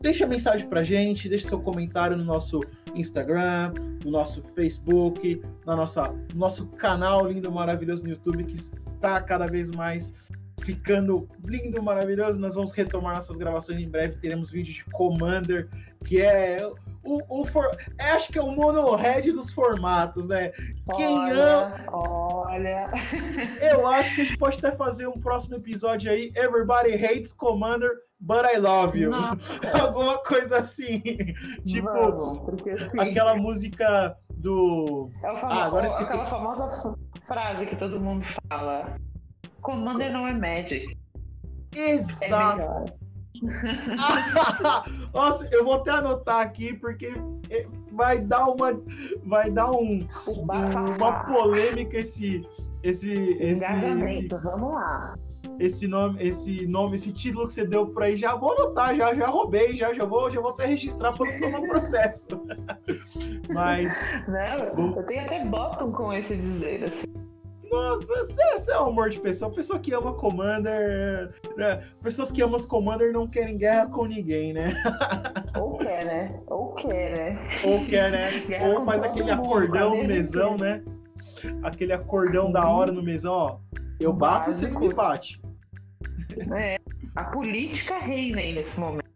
[0.00, 2.60] deixa a mensagem pra gente, deixa seu comentário no nosso
[2.94, 3.72] Instagram,
[4.04, 9.46] no nosso Facebook, na nossa, no nosso canal lindo, maravilhoso no YouTube, que está cada
[9.46, 10.14] vez mais
[10.62, 12.40] ficando lindo, maravilhoso.
[12.40, 14.16] Nós vamos retomar nossas gravações em breve.
[14.16, 15.68] Teremos vídeo de Commander,
[16.04, 16.60] que é
[17.06, 17.70] o, o for...
[17.98, 20.52] É, acho que é o mono-head dos formatos, né?
[20.94, 21.84] Quem olha, ama.
[21.92, 22.90] Olha.
[23.60, 26.32] Eu acho que a gente pode até fazer um próximo episódio aí.
[26.34, 27.90] Everybody hates Commander,
[28.20, 29.10] but I love you.
[29.10, 29.70] Nossa.
[29.80, 31.00] Alguma coisa assim.
[31.64, 32.38] tipo, Vamos,
[32.82, 33.00] assim...
[33.00, 35.10] aquela música do.
[35.22, 35.52] É o famo...
[35.52, 36.96] ah, agora aquela famosa
[37.26, 38.94] frase que todo mundo fala.
[39.62, 40.96] Commander não é Magic.
[41.74, 42.60] Exato.
[42.92, 43.05] É
[45.12, 47.14] Nossa, eu vou até anotar aqui porque
[47.50, 48.80] é, vai dar uma
[49.24, 52.46] vai dar um, uma polêmica esse
[52.82, 55.14] esse esse, esse vamos lá.
[55.58, 59.14] Esse nome, esse nome, esse título que você deu por aí, já vou anotar, já
[59.14, 62.26] já roubei, já já vou, já vou até registrar para não tomar processo.
[63.54, 63.92] Mas
[64.28, 67.05] não, eu tenho até bottom com esse dizer assim.
[67.70, 69.52] Nossa, você é um amor de pessoa.
[69.52, 71.34] Pessoa que ama Commander.
[71.56, 71.82] Né?
[72.02, 74.72] Pessoas que amam Commander não querem guerra com ninguém, né?
[75.58, 76.40] Ou quer, né?
[76.46, 77.48] Ou quer, né?
[77.64, 78.30] Ou quer, né?
[78.46, 80.82] Guerra Ou faz aquele acordão no mesão, né?
[81.62, 82.52] Aquele acordão Sim.
[82.52, 83.58] da hora no mesão, ó.
[83.98, 85.40] Eu bato e você me bate.
[86.54, 86.78] É.
[87.14, 89.06] A política reina aí nesse momento.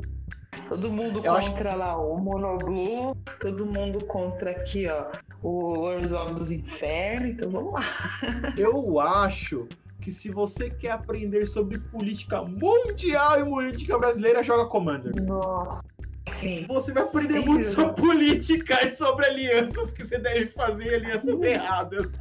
[0.69, 1.79] Todo mundo Eu contra acho...
[1.79, 5.07] lá o Monoblue, todo mundo contra aqui, ó,
[5.43, 7.85] o Warzone dos Infernos, então vamos lá.
[8.57, 9.67] Eu acho
[10.01, 15.13] que se você quer aprender sobre política mundial e política brasileira, joga Commander.
[15.23, 15.83] Nossa.
[16.27, 16.65] Sim.
[16.69, 21.43] Você vai aprender Tem muito sobre política e sobre alianças que você deve fazer, alianças
[21.43, 22.13] erradas.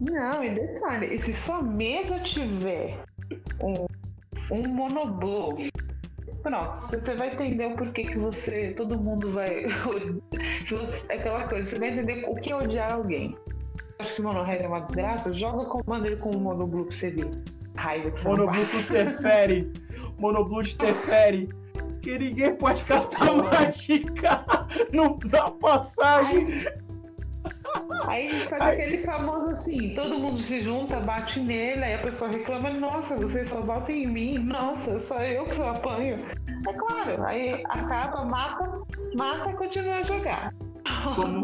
[0.00, 2.98] Não, e detalhe, e se sua mesa tiver
[3.62, 3.86] um,
[4.50, 5.58] um monoblow,
[6.42, 8.72] pronto, você vai entender o porquê que você.
[8.72, 9.66] Todo mundo vai.
[11.08, 13.36] aquela coisa, você vai entender o que é odiar alguém.
[13.98, 17.30] Acho que monohead é uma desgraça, joga Commander com o monoblow pra você ver.
[17.76, 19.72] Raiva que você Monoblue interfere.
[20.18, 21.48] Monoblue interfere.
[22.00, 24.44] Que ninguém pode castar mágica.
[24.92, 26.64] Não dá passagem.
[28.06, 28.74] Aí faz Ai.
[28.74, 33.48] aquele famoso assim, todo mundo se junta, bate nele, aí a pessoa reclama, nossa, vocês
[33.48, 36.18] só batem em mim, nossa, só eu que só apanho.
[36.68, 38.80] É claro, aí acaba, mata,
[39.14, 40.54] mata e continua a jogar.
[41.14, 41.42] Como,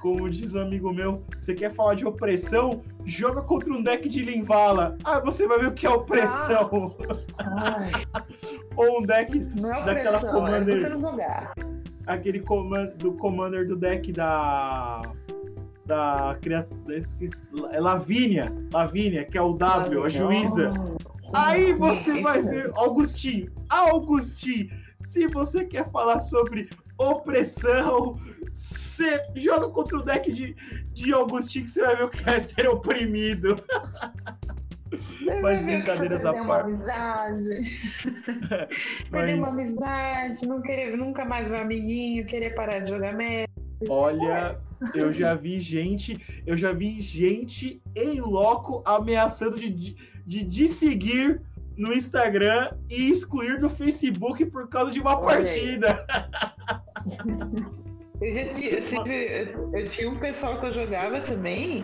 [0.00, 2.82] como diz um amigo meu, você quer falar de opressão?
[3.04, 4.96] Joga contra um deck de Linvala.
[5.04, 6.68] Ah, você vai ver o que é opressão.
[8.76, 10.76] Ou um deck, não é Daquela opressão, é Commander.
[10.78, 11.52] você não jogar.
[12.06, 15.02] aquele comando do commander do deck da.
[15.86, 16.98] Da criatura.
[17.72, 18.52] É Lavínia.
[18.72, 20.70] Lavínia, que é o W, a juíza.
[21.34, 24.68] Aí Sim, você vai ver, Augustinho, Augustinho,
[25.06, 26.68] se você quer falar sobre
[26.98, 28.18] opressão,
[28.52, 30.54] você joga contra o deck de,
[30.92, 33.62] de Augustinho que você vai ver o que é ser oprimido.
[35.40, 36.66] Mas brincadeiras à perdeu uma parte.
[36.66, 37.46] amizade.
[39.10, 43.51] Perder uma Mas amizade, não querer nunca mais um amiguinho, querer parar de jogar merda.
[43.88, 44.58] Olha,
[44.94, 51.40] eu já vi gente, eu já vi gente em loco ameaçando de, de, de desseguir
[51.76, 56.06] no Instagram e excluir do Facebook por causa de uma Olha partida.
[58.20, 61.82] Eu, eu tive- eu tinha um pessoal que eu jogava também,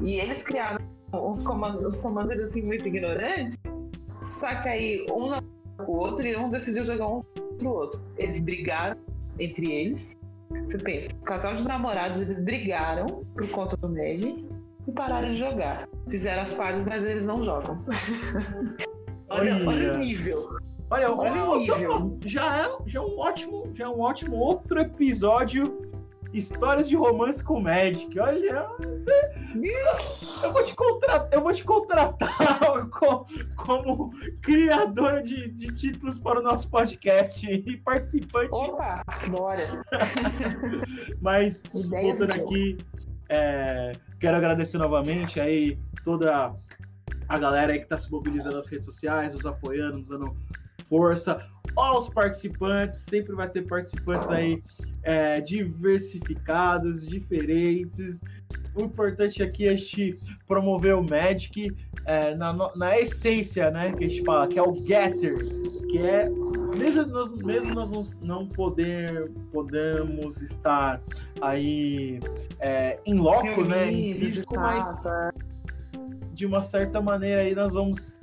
[0.00, 0.78] e eles criaram
[1.12, 3.58] uns comandos, uns comandos assim muito ignorantes,
[4.22, 5.30] só que aí um
[5.84, 8.00] com o outro e um decidiu jogar um contra o outro.
[8.16, 8.96] Eles brigaram
[9.38, 10.16] entre eles.
[10.50, 14.46] Você pensa, casal de namorados, eles brigaram por conta do Meg
[14.86, 15.88] e pararam de jogar.
[16.08, 17.82] Fizeram as pazes, mas eles não jogam.
[19.28, 19.68] olha, Olha.
[19.68, 20.58] olha o nível.
[20.90, 22.18] Olha, Olha o nível.
[22.26, 25.83] já é, já é um ótimo, já é um ótimo outro episódio
[26.34, 28.18] histórias de romance com Magic.
[28.18, 28.66] Olha,
[30.42, 33.24] eu vou te contratar, eu vou te contratar co-
[33.56, 34.10] como,
[34.42, 38.50] criadora de, de títulos para o nosso podcast e participante.
[38.52, 38.94] Opa,
[39.30, 39.84] bora.
[41.22, 42.76] Mas Ideias voltando aqui,
[43.28, 46.54] é, quero agradecer novamente aí toda
[47.28, 50.36] a galera aí que está se mobilizando nas redes sociais, nos apoiando, nos dando
[50.94, 51.44] força.
[51.76, 54.62] Aos participantes, sempre vai ter participantes aí
[55.02, 58.20] é, diversificados, diferentes.
[58.76, 60.16] O importante aqui é a gente
[60.46, 61.74] promover o Magic
[62.06, 63.90] é, na, na essência, né?
[63.92, 65.34] Que a gente fala, que é o Getter,
[65.90, 66.30] que é
[66.78, 71.02] mesmo nós, mesmo nós não, poder, podemos estar
[71.40, 72.20] aí
[72.60, 73.90] é, em loco, né?
[73.90, 75.32] Em físico, mas tá?
[76.32, 78.14] de uma certa maneira aí nós vamos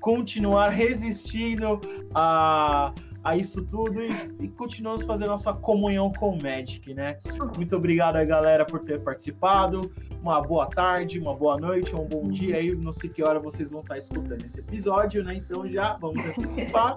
[0.00, 1.80] continuar resistindo
[2.14, 2.92] a,
[3.22, 7.18] a isso tudo e, e continuamos fazendo nossa comunhão com o Magic, né?
[7.56, 9.90] Muito obrigado galera, por ter participado.
[10.22, 12.74] Uma boa tarde, uma boa noite, um bom dia aí.
[12.74, 15.34] Não sei que hora vocês vão estar escutando esse episódio, né?
[15.34, 16.96] Então já vamos antecipar.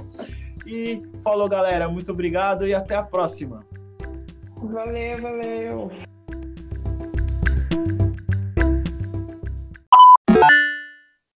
[0.66, 1.88] E falou, galera.
[1.88, 3.66] Muito obrigado e até a próxima.
[4.62, 6.09] Valeu, valeu.